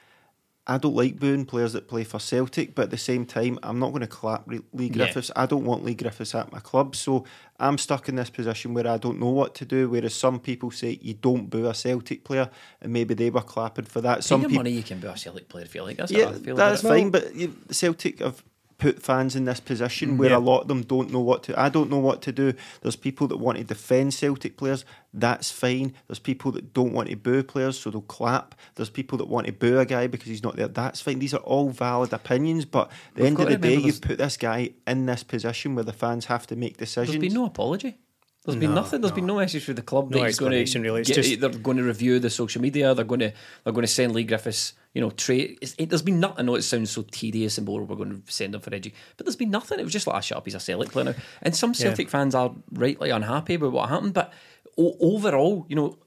[0.67, 2.75] I don't like booing players that play for Celtic.
[2.75, 4.89] But at the same time, I'm not going to clap Leigh Yeah.
[4.89, 5.31] Griffiths.
[5.37, 6.97] I don't want Leigh Griffiths at my club.
[6.97, 7.25] So
[7.61, 9.89] I'm stuck in this position where I don't know what to do.
[9.91, 12.49] Whereas some people say you don't boo a Celtic player,
[12.81, 14.17] and maybe they were clapping for that.
[14.19, 15.99] For Some people money, you can boo a Celtic player if you like.
[15.99, 17.11] That's yeah, how I feel that's fine.
[17.11, 18.43] But you, Celtic have
[18.79, 20.37] put fans in this position mm, where Yeah.
[20.37, 21.59] a lot of them don't know what to.
[21.61, 22.53] I don't know what to do.
[22.83, 24.85] There's people that want to defend Celtic players.
[25.13, 25.95] That's fine.
[26.09, 28.55] There's people that don't want to boo players, so they'll clap.
[28.75, 30.69] There's people that want to boo a guy because he's not there.
[30.69, 31.21] That's fine.
[31.21, 32.65] These are all valid opinions.
[32.65, 35.75] But at the We've end of the day, you've put this guy in this position
[35.75, 37.11] where the fans have to make decisions.
[37.17, 37.99] There's been no apology.
[38.45, 39.01] There's been No, nothing.
[39.01, 40.59] There's been no message through the club No that he's going to.
[40.61, 41.01] explanation, really.
[41.01, 42.95] It's get- just- they're going to review the social media.
[42.95, 44.75] They're going to they're going to send Leigh Griffiths.
[44.95, 45.59] You know, trade.
[45.61, 46.39] It's, it, there's been nothing.
[46.39, 47.89] I know it sounds so tedious and boring.
[47.89, 49.79] We're going to send him for edu, but there's been nothing.
[49.81, 50.45] It was just like, ah, shut up.
[50.45, 51.15] He's a Celtic player now.
[51.43, 54.15] And some Celtic fans are rightly unhappy with what happened.
[54.15, 54.33] But
[54.79, 55.99] o- overall, you know.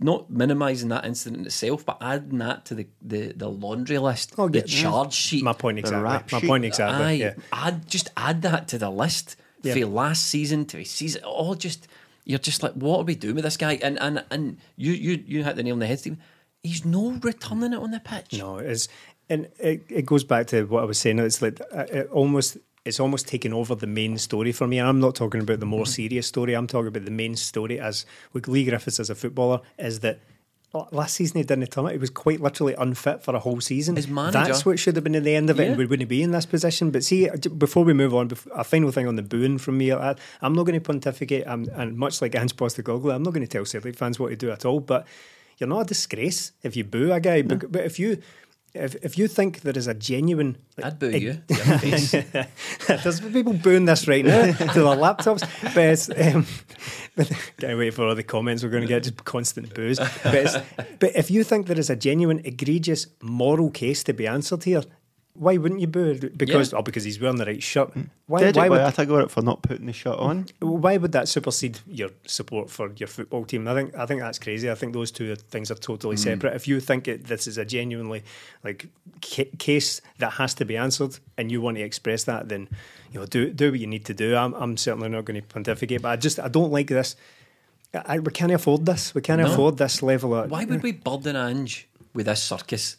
[0.00, 4.48] Not minimising that incident itself, but adding that to the, the, the laundry list, Oh,
[4.48, 5.44] the charge sheet.
[5.44, 6.02] my point exactly.
[6.32, 6.48] My sheet.
[6.48, 7.04] point exactly.
[7.04, 7.34] Aye, yeah.
[7.52, 9.74] add just add that to the list Yeah.
[9.74, 11.22] for last season to a season.
[11.22, 11.86] All just
[12.24, 13.78] you're just like, what are we doing with this guy?
[13.80, 16.18] And and and you you you hit the nail on the head, Stephen.
[16.62, 18.38] He's no returning it on the pitch.
[18.38, 18.88] No, it's
[19.28, 21.18] and it, it goes back to what I was saying.
[21.18, 24.78] It's like uh, it almost it's almost taken over the main story for me.
[24.78, 25.90] And I'm not talking about the more mm-hmm.
[25.90, 26.54] serious story.
[26.54, 30.20] I'm talking about the main story as with Leigh Griffiths as a footballer is that.
[30.90, 31.92] Last season he didn't turn it.
[31.92, 33.94] He was quite literally unfit for a whole season.
[33.94, 36.08] His manager- That's what should have been at the end of it, and we wouldn't
[36.08, 36.90] be in this position.
[36.90, 39.92] But see, uh, before we move on, a final thing on the booing from me.
[39.92, 41.44] I, I'm not going to pontificate.
[41.46, 44.36] I'm, and much like Ange Postecoglou, I'm not going to tell Celtic fans what to
[44.36, 44.80] do at all.
[44.80, 45.06] But
[45.62, 47.42] you're not a disgrace if you boo a guy.
[47.42, 48.20] But, but if you
[48.74, 51.34] if, if you think there is a genuine, I'd boo you.
[51.34, 52.10] to your face.
[52.86, 55.46] There's people booing this right now to their laptops.
[55.62, 56.46] But, it's, um,
[57.16, 59.98] but can't wait for all the comments we're going to get, just constant boos.
[60.24, 60.64] But,
[60.98, 64.82] but if you think there is a genuine, egregious moral case to be answered here,
[65.34, 66.14] why wouldn't you boo?
[66.36, 66.78] Because Yeah.
[66.78, 67.94] oh, because he's wearing the right shirt.
[67.94, 68.10] Mm.
[68.26, 70.46] Why, Did why it would by Atagor for not putting the shirt on?
[70.60, 73.66] why would that supersede your support for your football team?
[73.66, 74.70] I think I think that's crazy.
[74.70, 76.20] I think those two things are totally mm.
[76.20, 76.54] separate.
[76.54, 78.22] If you think it, this is a genuinely
[78.62, 78.88] like
[79.22, 82.68] ca- case that has to be answered, and you want to express that, then
[83.10, 84.36] you know do do what you need to do.
[84.36, 87.16] I'm, I'm certainly not going to pontificate, but I just I don't like this.
[87.94, 89.14] I, we can't afford this.
[89.14, 89.52] We can't No.
[89.52, 90.50] afford this level of.
[90.50, 92.96] Why would we burden Ange with this circus?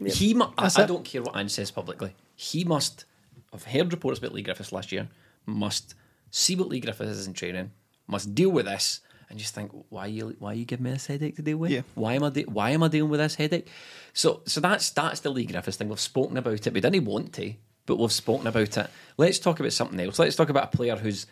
[0.00, 2.14] Yeah, He, mu- I, I don't care what Ange says publicly.
[2.36, 3.04] He must.
[3.52, 5.08] I've heard reports about Leigh Griffiths last year.
[5.46, 5.94] Must
[6.30, 7.70] see what Leigh Griffiths is in training.
[8.06, 9.00] Must deal with this,
[9.30, 11.70] and just think, why you why you give me this headache to deal with?
[11.70, 11.82] Yeah.
[11.94, 13.68] Why am I de- why am I dealing with this headache?
[14.12, 15.88] So so that's that's the Leigh Griffiths thing.
[15.88, 16.72] We've spoken about it.
[16.72, 17.54] We didn't want to,
[17.86, 18.90] but we've spoken about it.
[19.16, 20.18] Let's talk about something else.
[20.18, 21.26] Let's talk about a player who's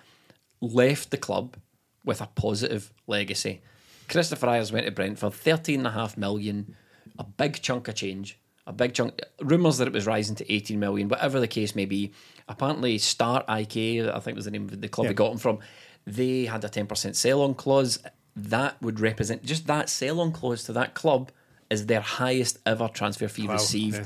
[0.61, 1.57] left the club
[2.05, 3.61] with a positive legacy.
[4.09, 6.77] Kristoffer Ayers went to Brentford, thirteen and a half million,
[7.19, 9.21] a big chunk of change, a big chunk.
[9.41, 12.13] Rumours that it was rising to 18 million, whatever the case may be.
[12.49, 15.11] Apparently, Start IK, I think was the name of the club Yeah.
[15.11, 15.59] we got him from,
[16.07, 17.99] they had a 10% sell on clause.
[18.37, 21.31] That would represent just that sell on clause to that club
[21.71, 23.97] is their highest ever transfer fee Wow, received.
[23.99, 24.05] yeah.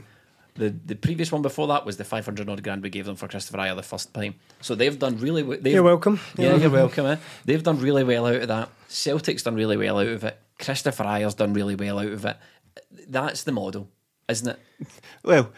[0.54, 3.28] The the previous one before that was the 500 odd grand we gave them for
[3.28, 4.34] Kristoffer Ajer the first time.
[4.60, 5.58] So they've done really well.
[5.64, 6.18] You're welcome.
[6.36, 7.06] Yeah, you're welcome.
[7.06, 7.16] Eh?
[7.44, 8.68] They've done really well out of that.
[8.88, 10.38] Celtic's done really well out of it.
[10.58, 12.36] Kristoffer Ajer's done really well out of it.
[13.08, 13.88] That's the model,
[14.28, 14.58] isn't it?
[15.22, 15.52] Well,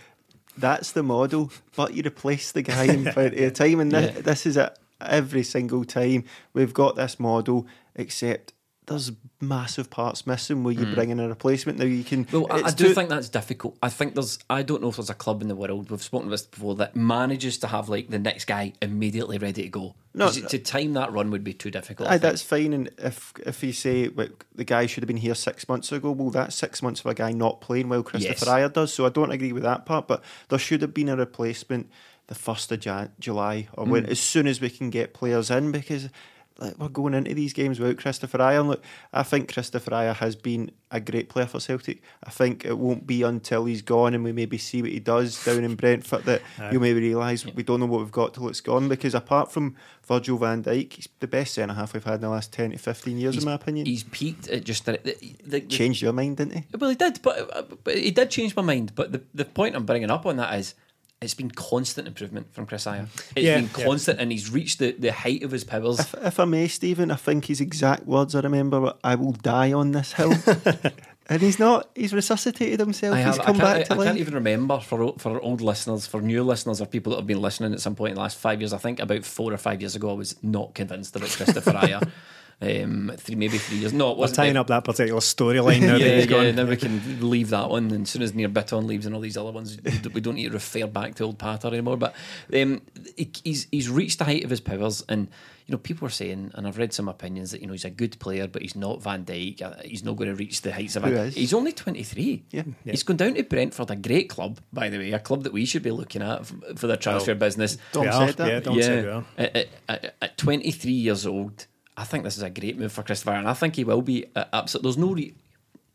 [0.56, 4.20] that's the model, but you replace the guy in plenty of time, and this, Yeah.
[4.20, 6.24] this is it every single time.
[6.52, 8.52] We've got this model, except
[8.86, 10.94] there's massive parts missing where you hmm.
[10.94, 11.78] bring in a replacement.
[11.78, 12.26] Now you can.
[12.32, 13.78] Well, I, I do too- think that's difficult.
[13.82, 16.28] I think there's, I don't know if there's a club in the world, we've spoken
[16.28, 19.94] about this before, that manages to have like the next guy immediately ready to go.
[20.14, 22.08] No, 'Cause to time that run would be too difficult.
[22.10, 22.72] Aye, that's fine.
[22.74, 26.10] And if if you say like, the guy should have been here six months ago,
[26.10, 28.02] well, that's six months of a guy not playing well.
[28.02, 28.44] Kristoffer Yes.
[28.44, 28.92] Ajer does.
[28.92, 30.06] So I don't agree with that part.
[30.08, 31.88] But there should have been a replacement
[32.26, 33.88] the first of Jan- July or Mm.
[33.88, 36.08] when as soon as we can get players in because.
[36.62, 38.66] Like, we're going into these games without Kristoffer Ajer.
[38.66, 42.02] Look, I think Kristoffer Ajer has been a great player for Celtic.
[42.22, 45.44] I think it won't be until he's gone and we maybe see what he does
[45.44, 48.60] down in Brentford that you'll maybe realise we don't know what we've got till it's
[48.60, 48.88] gone.
[48.88, 49.74] Because apart from
[50.06, 52.78] Virgil van Dijk, he's the best centre half we've had in the last 10 to
[52.78, 53.86] 15 years, in my opinion.
[53.86, 56.64] He's peaked at just the, the, the, Changed your mind, didn't he?
[56.78, 58.94] Well, he did, but, uh, but he did change my mind.
[58.94, 60.74] But the, the point I'm bringing up on that is
[61.22, 63.06] it's been constant improvement from Kris Ajer.
[63.36, 63.84] It's Yeah, been yeah.
[63.84, 66.00] constant, and he's reached the, the height of his powers.
[66.00, 69.32] If, if I may, Stephen, I think his exact words I remember were, I will
[69.32, 70.34] die on this hill.
[71.28, 71.90] and he's not.
[71.94, 73.14] He's resuscitated himself.
[73.14, 76.06] I, he's come can't, back to I, I can't even remember for for old listeners,
[76.06, 78.38] for new listeners, or people that have been listening at some point in the last
[78.38, 78.72] five years.
[78.72, 82.10] I think about four or five years ago, I was not convinced about Kristoffer Ajer.
[82.62, 83.92] Um, three, maybe three years.
[83.92, 86.44] No, it We're tying up that particular storyline now that yeah, he's gone.
[86.44, 87.90] yeah, now we can leave that one.
[87.90, 89.78] And as soon as Nir Bitton leaves and all these other ones,
[90.14, 91.96] we don't- need to refer back to old Patter anymore.
[91.96, 92.14] But
[92.54, 92.80] um,
[93.16, 95.28] he's he's reached the height of his powers, and
[95.66, 97.90] you know people are saying, and I've read some opinions that you know he's a
[97.90, 99.60] good player, but he's not Van Dijk.
[99.60, 101.02] uh, He's not going to reach the heights of.
[101.04, 101.34] Who Van is?
[101.34, 102.44] He's only twenty three.
[102.50, 102.62] Yeah.
[102.84, 105.64] he's gone down to Brentford, a great club, by the way, a club that we
[105.66, 107.76] should be looking at for the transfer business.
[107.92, 108.48] Dom We are, said that.
[108.48, 109.24] yeah, Dom said we are.
[109.36, 111.66] At, at, at, at 23 years old,
[112.02, 114.26] I think this is a great move for Kristoffer, and I think he will be
[114.34, 114.82] uh, absolute.
[114.82, 115.34] There's no re-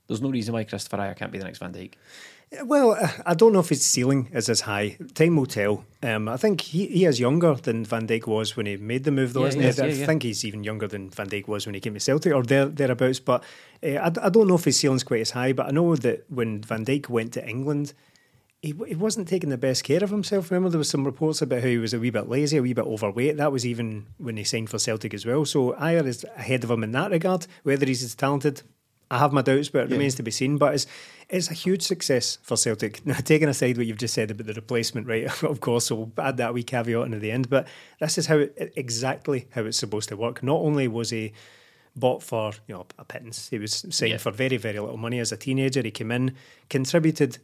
[0.08, 1.94] there's no reason why Kristoffer Ajer can't be the next Van Dijk.
[2.64, 4.98] Well, uh, I don't know if his ceiling is as high.
[5.16, 5.84] Time will tell.
[6.02, 9.12] Um, I think he, he is younger than Van Dijk was when he made the
[9.12, 9.70] move, though, Yeah, isn't he he?
[9.70, 10.06] is, I yeah, yeah.
[10.06, 12.68] think he's even younger than Van Dijk was when he came to Celtic, or there,
[12.68, 13.20] thereabouts.
[13.20, 13.44] But
[13.84, 15.52] uh, I, I don't know if his ceiling's quite as high.
[15.52, 17.94] But I know that when Van Dijk went to England,
[18.62, 20.50] he, he wasn't taking the best care of himself.
[20.50, 22.74] Remember, there was some reports about how he was a wee bit lazy, a wee
[22.74, 23.38] bit overweight.
[23.38, 25.46] That was even when he signed for Celtic as well.
[25.46, 27.46] So Ajer is ahead of him in that regard.
[27.64, 28.64] Whether he's as talented,
[29.12, 30.58] I have my doubts, but it remains to be seen.
[30.58, 30.88] But it's
[31.30, 33.02] it's a huge success for Celtic.
[33.06, 35.26] Now, taking aside what you've just said about the replacement, right?
[35.44, 37.50] Of course, so we'll add that wee caveat into the end.
[37.50, 37.68] But
[38.00, 40.42] this is how it, exactly how it's supposed to work.
[40.42, 41.34] Not only was he
[41.96, 44.18] bought for you know a pittance, he was signed Yeah.
[44.18, 45.82] for very very little money as a teenager.
[45.84, 46.36] He came in,
[46.70, 47.38] contributed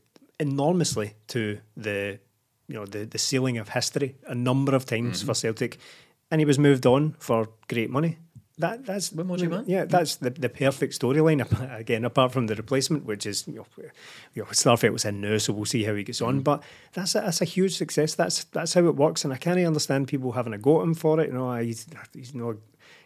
[0.47, 1.41] enormously to
[1.77, 2.19] the
[2.67, 5.27] you know the the ceiling of history a number of times Mm-hmm.
[5.27, 5.77] for Celtic,
[6.31, 8.17] and he was moved on for great money.
[8.59, 9.63] That that's When was he, man?
[9.67, 11.41] yeah, that's the, the perfect storyline.
[11.79, 13.65] Again, apart from the replacement, which is you know,
[14.35, 16.41] you know Starfelt was in now, so we'll see how he gets on.
[16.41, 16.61] But
[16.93, 18.13] that's a, that's a huge success.
[18.15, 20.93] That's that's how it works, and I can't understand people having a go at him
[20.93, 21.27] for it.
[21.29, 22.57] You know, he's he's no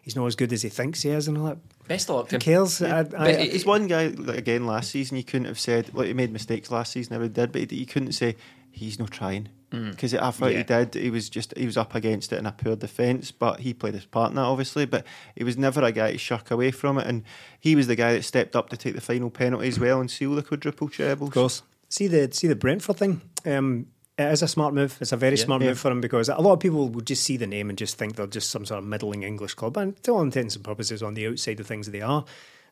[0.01, 1.57] he's not as good as he thinks he is and all that.
[1.87, 2.41] Best of luck to Who him.
[2.41, 2.81] cares?
[2.81, 5.17] I, I, it- He's one guy like, again last season.
[5.17, 7.13] You couldn't have said like he made mistakes last season.
[7.13, 8.35] Never did, but you couldn't say
[8.71, 10.57] he's not trying because I thought Yeah.
[10.59, 10.93] he did.
[10.95, 13.95] He was just he was up against it in a poor defence, but he played
[13.95, 14.85] his part in that obviously.
[14.85, 17.23] But he was never a guy to shirk away from it, and
[17.59, 20.09] he was the guy that stepped up to take the final penalty as well and
[20.09, 21.29] seal the quadruple trebles.
[21.29, 21.63] Of course.
[21.89, 23.21] See the see the Brentford thing.
[23.45, 23.87] Um,
[24.17, 24.97] it is a smart move.
[24.99, 25.45] It's a very Yeah.
[25.45, 25.69] smart Yeah.
[25.69, 27.97] move for him because a lot of people will just see the name and just
[27.97, 29.77] think they're just some sort of middling English club.
[29.77, 32.25] And to all intents and purposes, on the outside of things, they are.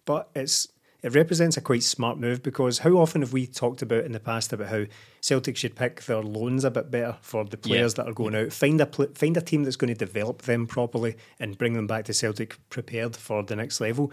[0.05, 0.67] But it's
[1.03, 4.19] it represents a quite smart move because how often have we talked about in the
[4.19, 4.85] past about how
[5.21, 8.51] Celtic should pick their loans a bit better for the players that are going out,
[8.51, 11.85] find a pl- find a team that's going to develop them properly and bring them
[11.85, 14.11] back to Celtic prepared for the next level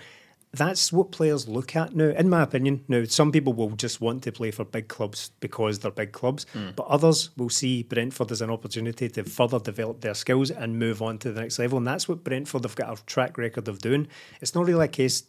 [0.55, 2.85] that's what players look at now, in my opinion.
[2.87, 6.45] Now, some people will just want to play for big clubs because they're big clubs,
[6.53, 6.71] hmm.
[6.77, 11.01] but others will see Brentford as an opportunity to further develop their skills and move
[11.01, 11.79] on to the next level.
[11.79, 14.09] And that's what Brentford have got a track record of doing.
[14.43, 15.25] It's not really a case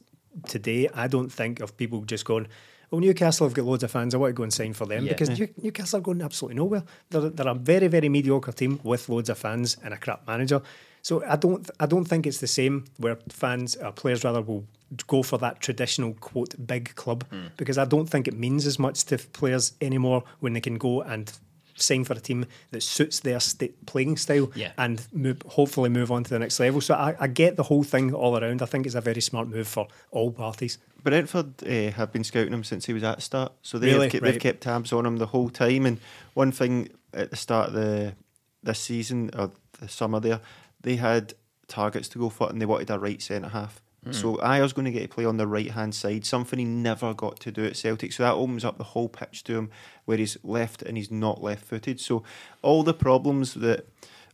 [0.48, 2.48] today, I don't think, of people just going,
[2.92, 4.14] Oh, Newcastle have got loads of fans.
[4.14, 5.14] I want to go and sign for them Yeah.
[5.14, 6.84] because New- Newcastle are going absolutely nowhere.
[7.10, 10.62] They're, they're a very, very mediocre team with loads of fans and a crap manager.
[11.02, 14.66] So I don't, I don't think it's the same where fans or players rather will
[15.08, 17.26] go for that traditional quote big club
[17.58, 21.02] because I don't think it means as much to players anymore when they can go
[21.02, 21.32] and
[21.76, 24.74] sign for a team that suits their st- playing style Yeah.
[24.78, 26.82] and move, hopefully move on to the next level.
[26.82, 28.62] So I, I get the whole thing all around.
[28.62, 30.78] I think it's a very smart move for all parties.
[31.04, 34.02] Brentford uh, have been scouting him since he was at start, so they Really?
[34.04, 34.32] have kept, Right.
[34.34, 35.86] they've kept tabs on him the whole time.
[35.88, 36.00] And
[36.36, 38.16] one thing at the start of the
[38.62, 40.40] this season or the summer there,
[40.82, 41.34] they had
[41.68, 43.82] targets to go for, and they wanted a right centre half.
[44.06, 44.16] Mm.
[44.16, 47.14] So Ajer's going to get to play on the right hand side, something he never
[47.14, 48.14] got to do at Celtic.
[48.14, 49.70] So that opens up the whole pitch to him,
[50.06, 52.00] where he's left and he's not left footed.
[52.00, 52.24] So
[52.62, 53.88] all the problems that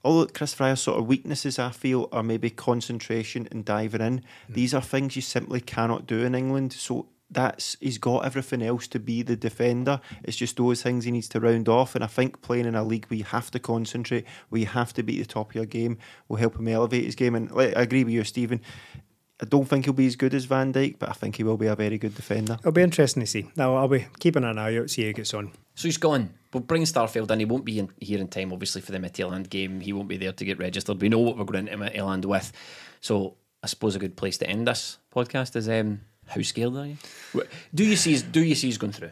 [0.03, 4.20] all of Kris Ajer's sort of weaknesses, I feel, are maybe concentration and diving in.
[4.20, 4.24] Mm.
[4.49, 6.74] These are things you simply cannot do in England.
[6.74, 10.01] So that's he's got everything else to be the defender.
[10.24, 11.95] It's just those things he needs to round off.
[11.95, 14.93] And I think playing in a league where you have to concentrate, where you have
[14.93, 15.97] to be at the top of your game,
[16.28, 17.36] will help him elevate his game.
[17.36, 18.61] And I agree with you, Stephen.
[19.41, 21.55] I don't think he'll be as good as Van Dijk, but I think he will
[21.55, 22.57] be a very good defender.
[22.59, 23.49] It'll be interesting to see.
[23.55, 25.51] Now I'll be keeping an eye out, see how he gets on.
[25.75, 26.33] So he's gone.
[26.53, 27.39] We'll bring Starfelt in.
[27.39, 29.79] He won't be in, here in time, obviously, for the Midtjylland game.
[29.79, 30.99] He won't be there to get registered.
[30.99, 32.51] We know what we're going into Midtjylland with.
[32.99, 36.87] So I suppose a good place to end this podcast is um, how scared are
[36.87, 36.97] you?
[37.73, 38.21] Do you see?
[38.21, 39.11] Do you see he's going through?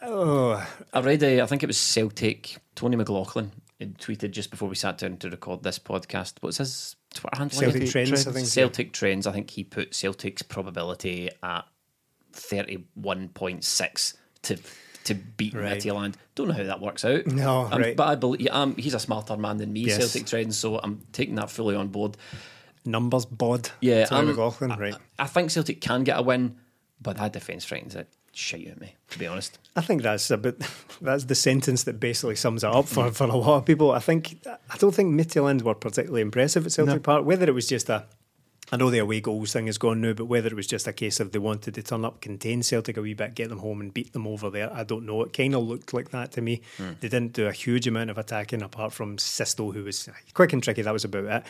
[0.00, 1.22] Oh, I read.
[1.22, 2.58] A, I think it was Celtic.
[2.74, 6.34] Tony McLaughlin had tweeted just before we sat down to record this podcast.
[6.40, 7.58] What's his Twitter handle?
[7.60, 8.46] Celtic trends, I think.
[8.46, 9.26] Celtic trends.
[9.26, 11.64] I think he put Celtic's probability at
[12.32, 14.58] thirty-one point six to
[15.04, 15.76] to beat Right.
[15.78, 16.14] Midtjylland.
[16.34, 17.26] Don't know how that works out.
[17.26, 17.94] No, Um, right.
[17.96, 19.80] But I believe um, he's a smarter man than me.
[19.80, 19.98] Yes.
[19.98, 22.16] Celtic trends, so I'm taking that fully on board.
[22.86, 23.68] numbers bod.
[23.80, 24.94] Yeah, um, McLaughlin, I.
[25.18, 26.56] I think Celtic can get a win,
[27.02, 28.94] but that defence frightens it shite at me.
[29.10, 29.58] To be honest.
[29.76, 30.62] I think that's a bit.
[31.00, 33.90] That's the sentence that basically sums it up for, for a lot of people.
[33.90, 37.24] I think I don't think Midtjylland were particularly impressive at Celtic Park.
[37.24, 38.06] Whether it was just a,
[38.70, 40.92] I know the away goals thing is gone now, but whether it was just a
[40.92, 43.80] case of they wanted to turn up, contain Celtic a wee bit, get them home
[43.80, 45.22] and beat them over there, I don't know.
[45.22, 46.62] It kind of looked like that to me.
[46.76, 46.92] Hmm.
[47.00, 50.52] They didn't do a huge amount of attacking apart from Sisto, who was uh, quick
[50.52, 50.82] and tricky.
[50.82, 51.42] That was about it.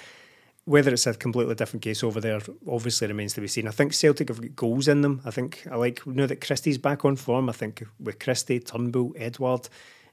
[0.66, 3.68] Whether it's a completely different case over there obviously remains to be seen.
[3.68, 5.20] I think Celtic have got goals in them.
[5.24, 7.50] I think I like now that Christie's back on form.
[7.50, 9.68] I think with Christie, Turnbull, Edouard,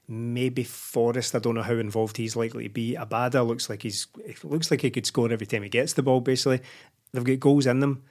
[0.08, 1.34] maybe Forrest.
[1.34, 2.96] I don't know how involved he's likely to be.
[2.98, 6.02] Abada looks like he's it looks like he could score every time he gets the
[6.02, 6.20] ball.
[6.20, 6.60] Basically,
[7.12, 8.02] they've got goals in them.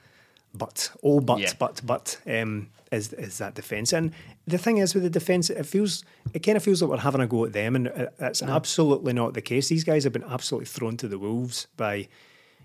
[0.54, 1.52] But oh, but Yeah.
[1.58, 3.92] but but um, is is that defence?
[3.92, 4.10] And
[4.48, 7.20] the thing is with the defence, it feels it kind of feels like we're having
[7.20, 9.68] a go at them, and it- it's absolutely not the case.
[9.68, 12.08] These guys have been absolutely thrown to the wolves by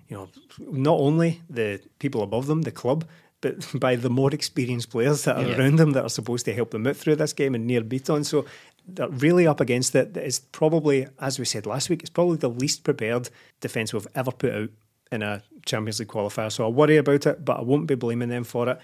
[0.07, 0.29] you know,
[0.59, 3.05] not only the people above them, the club,
[3.41, 5.57] but by the more experienced players that are Yeah.
[5.57, 8.25] around them that are supposed to help them out through this game and Nir Bitton.
[8.25, 8.45] So
[8.87, 10.15] they're really up against it.
[10.17, 13.29] It's probably, as we said last week, it's probably the least prepared
[13.59, 14.69] defence we've ever put out
[15.11, 16.51] in a Champions League qualifier.
[16.51, 18.79] So I worry about it, but I won't be blaming them for it.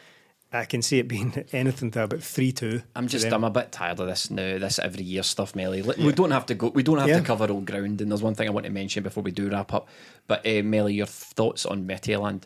[0.53, 2.83] I can see it being anything to about three two.
[2.95, 3.25] I'm just.
[3.25, 5.81] I'm a bit tired of this now, this every year stuff, Melly.
[5.81, 7.17] Like, We don't have to go we don't have Yeah.
[7.19, 9.49] to cover old ground and there's one thing I want to mention before we do
[9.49, 9.87] wrap up.
[10.27, 12.43] But uh, Melly, your thoughts on Midtjylland?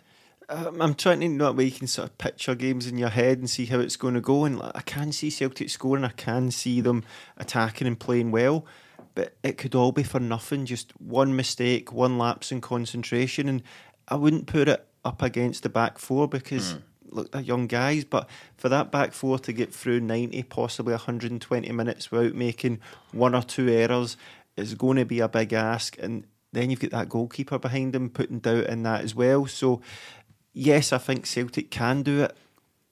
[0.50, 3.40] Um, I'm trying to know where you can sort of picture games in your head
[3.40, 4.46] and see how it's going to go.
[4.46, 7.04] And like, I can see Celtic scoring, I can see them
[7.36, 8.66] attacking and playing well,
[9.14, 10.66] but it could all be for nothing.
[10.66, 13.62] Just one mistake, one lapse in concentration, and
[14.08, 16.76] I wouldn't put it up against the back four because
[17.12, 18.04] look, they're young guys.
[18.06, 22.80] But for that back four to get through 90, possibly 120 minutes without making
[23.12, 24.18] one or two errors
[24.56, 25.98] is going to be a big ask.
[26.00, 29.46] And then you've got that goalkeeper behind him putting doubt in that as well.
[29.46, 29.82] So,
[30.54, 32.36] yes, I think Celtic can do it.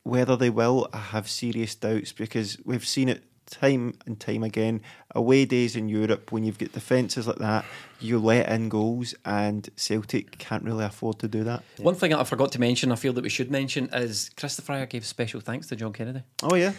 [0.03, 4.81] Whether they will, I have serious doubts because we've seen it time and time again.
[5.11, 7.65] Away days in Europe, when you've got defences like that,
[7.99, 11.63] you let in goals, and Celtic can't really afford to do that.
[11.77, 14.89] One thing I forgot to mention, I feel that we should mention, is Kristoffer Ajer
[14.89, 16.23] gave special thanks to John Kennedy.
[16.43, 16.73] Oh, yeah.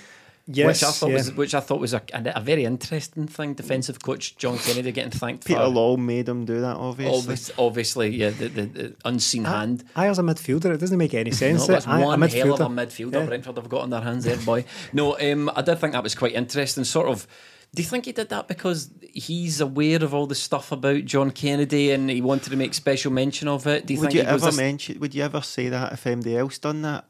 [0.49, 1.15] Yes, which I thought yeah.
[1.17, 3.55] was which I thought was a, a, very interesting thing.
[3.55, 7.19] Defensive coach John Kennedy getting thanked Peter for Law made him do that, obviously.
[7.19, 9.83] obvious, obviously, yeah, the, the, the unseen hand.
[9.97, 11.67] I as a midfielder, it doesn't make any sense.
[11.67, 13.15] No, that's I, one a hell of a midfielder.
[13.15, 13.27] Yeah.
[13.27, 14.65] Brentford have got on their hands there, boy.
[14.93, 16.85] No, um, I did think that was quite interesting.
[16.85, 17.27] Sort of.
[17.75, 21.33] Do you think he did that because he's aware of all the stuff about John
[21.33, 23.85] Kennedy and he wanted to make special mention of it?
[23.85, 25.01] Do you would think you ever mention?
[25.01, 27.07] Would you ever say that if anybody else done that?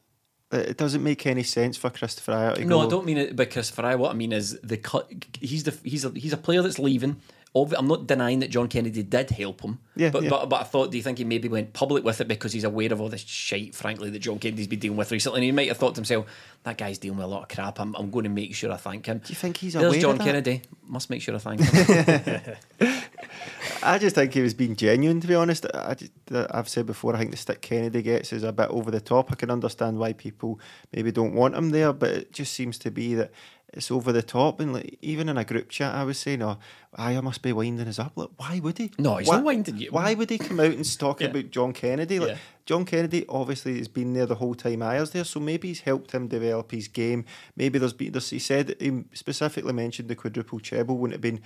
[0.53, 2.87] It doesn't make any sense for Kristoffer Ajer to No, go.
[2.87, 5.11] I don't mean it by Christopher I what I mean is the cut.
[5.41, 7.21] He's the he's a he's a player that's leaving.
[7.65, 9.79] I'm not denying that John Kennedy did help him.
[9.95, 10.31] Yeah, but yeah.
[10.31, 12.65] but but I thought, do you think he maybe went public with it because he's
[12.65, 15.39] aware of all this shite, frankly, that John Kennedy's been dealing with recently?
[15.39, 16.27] And he might have thought to himself,
[16.65, 17.81] that guy's dealing with a lot of crap.
[17.81, 19.19] I'm, I'm going to make sure I thank him.
[19.19, 20.25] Do you think he's There's aware of John that?
[20.25, 20.63] Kennedy.
[20.87, 22.57] Must make sure I thank him.
[23.83, 25.67] I just think he was being genuine, to be honest.
[25.73, 25.97] I
[26.33, 29.31] I've said before, I think the stick Kennedy gets is a bit over the top.
[29.33, 30.61] I can understand why people
[30.93, 33.31] maybe don't want him there, but it just seems to be that
[33.77, 34.59] it's over the top.
[34.61, 36.59] And like, even in a group chat, I was saying, "Oh,
[36.95, 38.91] I must be winding us up." Like, why would he?
[38.99, 39.91] No, he's why, not winding you.
[39.91, 41.29] Why would he come out and talk Yeah.
[41.29, 42.19] about John Kennedy?
[42.19, 42.39] Like, Yeah.
[42.65, 46.11] John Kennedy obviously has been there the whole time Ajer's there, so maybe he's helped
[46.13, 47.25] him develop his game.
[47.55, 51.41] Maybe there's been, there's, he said he specifically mentioned the quadruple treble wouldn't have been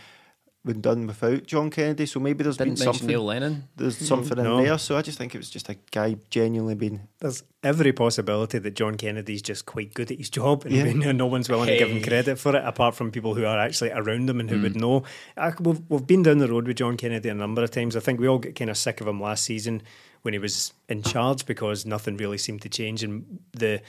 [0.64, 2.06] been done without John Kennedy.
[2.06, 3.08] So maybe there's Didn't been mention something.
[3.08, 3.68] Neil Lennon.
[3.76, 4.04] There's hmm.
[4.04, 4.58] something No.
[4.58, 4.78] in there.
[4.78, 7.08] So I just think it was just a guy genuinely being.
[7.18, 10.84] There's every possibility that John Kennedy's just quite good at his job, and Yeah.
[10.84, 13.58] we- no one's willing to give him credit for it, apart from people who are
[13.58, 14.80] actually around him and who would hmm.
[14.80, 15.02] know.
[15.36, 17.96] I, we've, we've been down the road with John Kennedy a number of times.
[17.96, 19.82] I think we all get kind of sick of him last season
[20.22, 23.80] when he was in charge because nothing really seemed to change, and the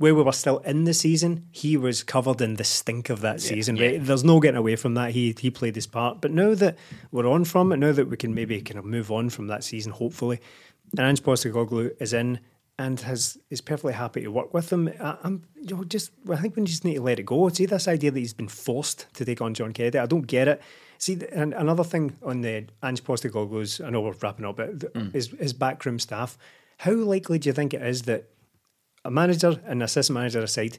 [0.00, 3.38] where we were still in the season, he was covered in the stink of that
[3.38, 3.76] season.
[3.76, 4.02] Right?
[4.02, 5.10] There's no getting away from that.
[5.10, 6.22] He he played his part.
[6.22, 6.78] But now that
[7.12, 9.62] we're on from it, now that we can maybe kind of move on from that
[9.62, 10.40] season, hopefully,
[10.96, 12.40] and Ange Postecoglou is in
[12.78, 14.90] and has is perfectly happy to work with them.
[14.98, 17.50] I, I'm you know just I think we just need to let it go.
[17.50, 19.98] See this idea that he's been forced to take on John Kennedy.
[19.98, 20.62] I don't get it.
[20.96, 24.92] See, and another thing on the Ange Postecoglou's, I know we're wrapping up, but th-
[24.94, 25.12] mm.
[25.12, 26.38] his his backroom staff.
[26.78, 28.30] How likely do you think it is that
[29.04, 30.78] a manager and assistant manager aside,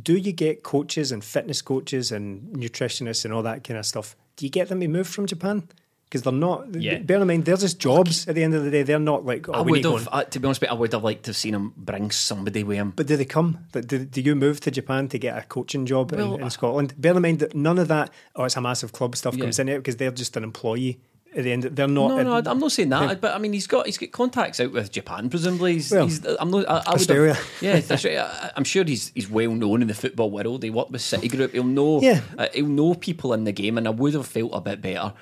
[0.00, 4.16] do you get coaches and fitness coaches and nutritionists and all that kind of stuff?
[4.36, 5.68] Do you get them to move from Japan?
[6.04, 6.74] Because they're not.
[6.74, 6.98] Yeah.
[6.98, 8.26] Bear in mind, they're just jobs.
[8.26, 9.48] At the end of the day, they're not like.
[9.48, 10.78] Oh, I would need to go have, and- uh, to be honest, with you, I
[10.78, 12.92] would have liked to have seen him bring somebody with him.
[12.96, 13.58] But do they come?
[13.70, 16.50] But Do, do you move to Japan to get a coaching job Well, in, in
[16.50, 16.94] Scotland?
[16.98, 18.10] Bear in mind that none of that.
[18.34, 19.42] Oh, it's a massive club stuff Yeah.
[19.44, 20.98] comes in it because they're just an employee.
[21.36, 22.08] At the end, they're not.
[22.08, 23.20] No, no, I'm not saying that.
[23.20, 25.30] But I mean, he's got he's got contacts out with Japan.
[25.30, 25.92] Presumably, he's.
[25.92, 26.68] Well, he's I'm not.
[26.68, 27.34] I, I would Australia.
[27.34, 28.18] Have, yeah, that's right.
[28.18, 30.64] I, I'm sure he's he's well known in the football world.
[30.64, 31.52] He worked with City Group.
[31.52, 32.00] He'll know.
[32.00, 32.22] Yeah.
[32.36, 35.12] uh, he'll know people in the game, and I would have felt a bit better.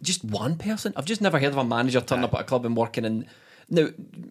[0.00, 0.94] Just one person.
[0.96, 3.26] I've just never heard of a manager turning up at a club and working in.
[3.68, 3.88] Now,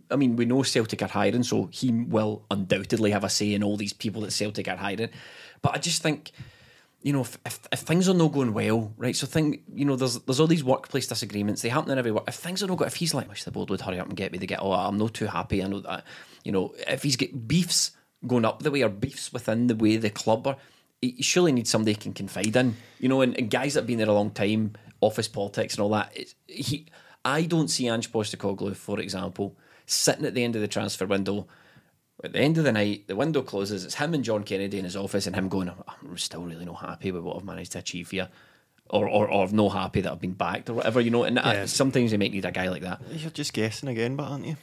[0.10, 3.64] I mean, we know Celtic are hiring, so he will undoubtedly have a say in
[3.64, 5.10] all these people that Celtic are hiring.
[5.62, 6.32] But I just think
[7.04, 9.16] you know, if, if, if things are not going well, right?
[9.16, 11.62] So think, you know, there's there's all these workplace disagreements.
[11.62, 12.24] They happen in every work.
[12.28, 14.16] If things are not going, if he's like, wish the board would hurry up and
[14.16, 14.62] get me to get.
[14.62, 15.62] Oh, I'm not too happy.
[15.62, 16.06] I know that.
[16.46, 17.92] You know, if he's got beefs
[18.26, 20.56] going up the way or beefs within the way the club are,
[21.02, 22.78] he surely needs somebody he can confide in.
[23.00, 25.84] You know, and, and guys that have been there a long time, office politics and
[25.84, 26.18] all that.
[26.48, 26.86] He,
[27.26, 31.48] I don't see Ange Postecoglou, for example, sitting at the end of the transfer window.
[32.24, 33.84] At the end of the night, the window closes.
[33.86, 36.80] It's him and John Kennedy in his office, and him going, "I'm still really not
[36.80, 38.30] happy with what I've managed to achieve here."
[38.90, 41.24] Or, or, or no happy that I've been backed or whatever, you know.
[41.24, 41.66] And I- Yeah.
[41.66, 43.02] sometimes you might need a guy like that.
[43.12, 44.58] You're just guessing again, but aren't you?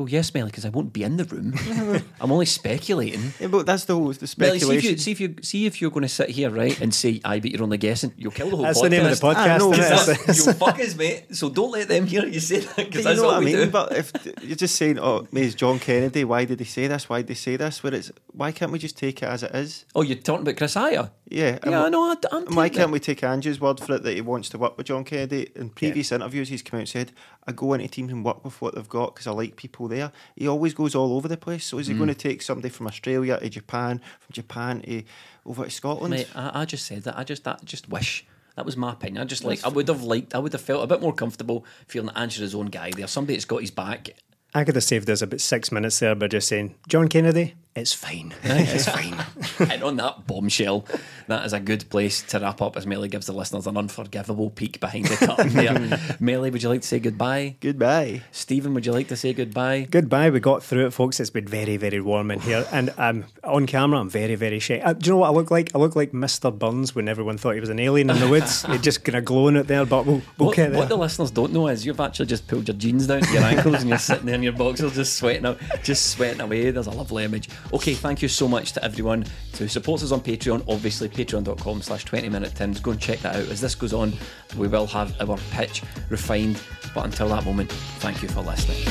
[0.00, 1.52] Well, yes, Melly, because I won't be in the room.
[2.22, 3.34] I'm only speculating.
[3.38, 4.90] Yeah, but that's the whole the Melly, see if speculation.
[4.92, 7.38] you see if you see if you're going to sit here right and say, "I
[7.38, 8.82] bet you're only guessing," you'll kill the whole That's podcast.
[8.84, 9.58] the name of the I podcast.
[9.58, 9.88] know, isn't it?
[9.90, 11.36] that's- It's- you fuckers, mate.
[11.36, 13.44] So don't let them hear you say that because you that's know what I we
[13.44, 13.56] mean?
[13.56, 13.66] do.
[13.70, 17.06] But if you're just saying, "Oh, it's John Kennedy," why did he say this?
[17.10, 17.82] Why did they say this?
[17.82, 19.84] Where it's why can't we just take it as it is?
[19.94, 21.10] oh, you're talking about Kris Ajer?
[21.28, 22.10] Yeah, Yeah, wh- I know.
[22.10, 22.92] I, I'm why can't it.
[22.92, 25.50] we take Andrew's word for it that he wants to work with John Kennedy?
[25.54, 27.12] In previous interviews, he's come out and said,
[27.50, 30.12] "I go into teams and work with what they've got because I like people there."
[30.36, 31.64] He always goes all over the place.
[31.66, 31.92] So is Mm.
[31.92, 35.02] he going to take somebody from Australia to Japan, from Japan to
[35.46, 36.12] over to Scotland?
[36.14, 37.18] Mate, I, I just said that.
[37.18, 38.24] I just that just wish.
[38.56, 39.22] That was my opinion.
[39.22, 40.34] I just like I would have liked.
[40.34, 42.90] I would have felt a bit more comfortable feeling that Ange is his own guy
[42.90, 43.06] there.
[43.06, 44.10] Somebody that's got his back.
[44.52, 47.92] I could have saved us about six minutes there by just saying John Kennedy it's
[47.92, 48.34] fine.
[48.44, 49.16] It's fine.
[49.70, 50.84] and on that bombshell,
[51.28, 54.50] that is a good place to wrap up as Melly gives the listeners an unforgivable
[54.50, 56.16] peek behind the curtain there.
[56.18, 57.56] Melly, would you like to say goodbye?
[57.60, 58.22] Goodbye.
[58.32, 59.86] Stephen, would you like to say goodbye?
[59.90, 60.30] Goodbye.
[60.30, 61.20] We got through it, folks.
[61.20, 64.78] It's been very, very warm in here, and um, on camera, I'm very, very shy.
[64.80, 65.70] Uh, do you know what I look like?
[65.74, 66.56] I look like Mr.
[66.56, 68.64] Burns when everyone thought he was an alien in the woods.
[68.66, 71.30] He's just kind of glowing out there, but we'll, we'll What, get what the listeners
[71.30, 73.98] don't know is you've actually just pulled your jeans down to your ankles and you're
[73.98, 76.70] sitting there in your boxers just sweating out, just sweating away.
[76.70, 77.48] There's a lovely image.
[77.72, 79.24] Okay, thank you so much to everyone
[79.58, 80.64] who supports us on Patreon.
[80.68, 82.80] Obviously, patreon.com slash 20 minute tins.
[82.80, 83.48] Go and check that out.
[83.48, 84.12] As this goes on,
[84.56, 86.60] we will have our pitch refined.
[86.94, 87.70] But until that moment,
[88.00, 88.86] thank you for listening.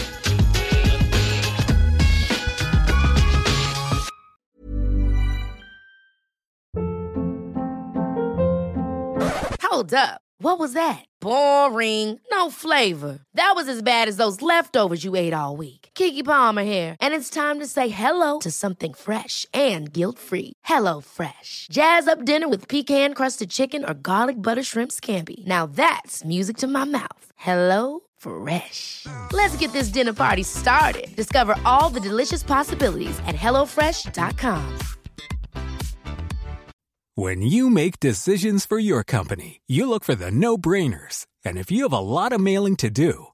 [9.61, 10.21] Hold up.
[10.41, 11.05] What was that?
[11.21, 12.19] Boring.
[12.31, 13.19] No flavor.
[13.33, 15.78] That was as bad as those leftovers you ate all week.
[15.99, 20.53] Keke Palmer here, and it's time to say hello to something fresh and guilt-free.
[20.63, 21.67] Hello Fresh.
[21.71, 25.45] Jazz up dinner with pecan-crusted chicken or garlic butter shrimp scampi.
[25.45, 27.25] Now that's music to my mouth.
[27.35, 29.05] Hello Fresh.
[29.33, 31.07] Let's get this dinner party started.
[31.15, 34.79] Discover all the delicious possibilities at hellofresh.com.
[37.15, 41.25] When you make decisions for your company, you look for the no brainers.
[41.43, 43.33] And if you have a lot of mailing to do,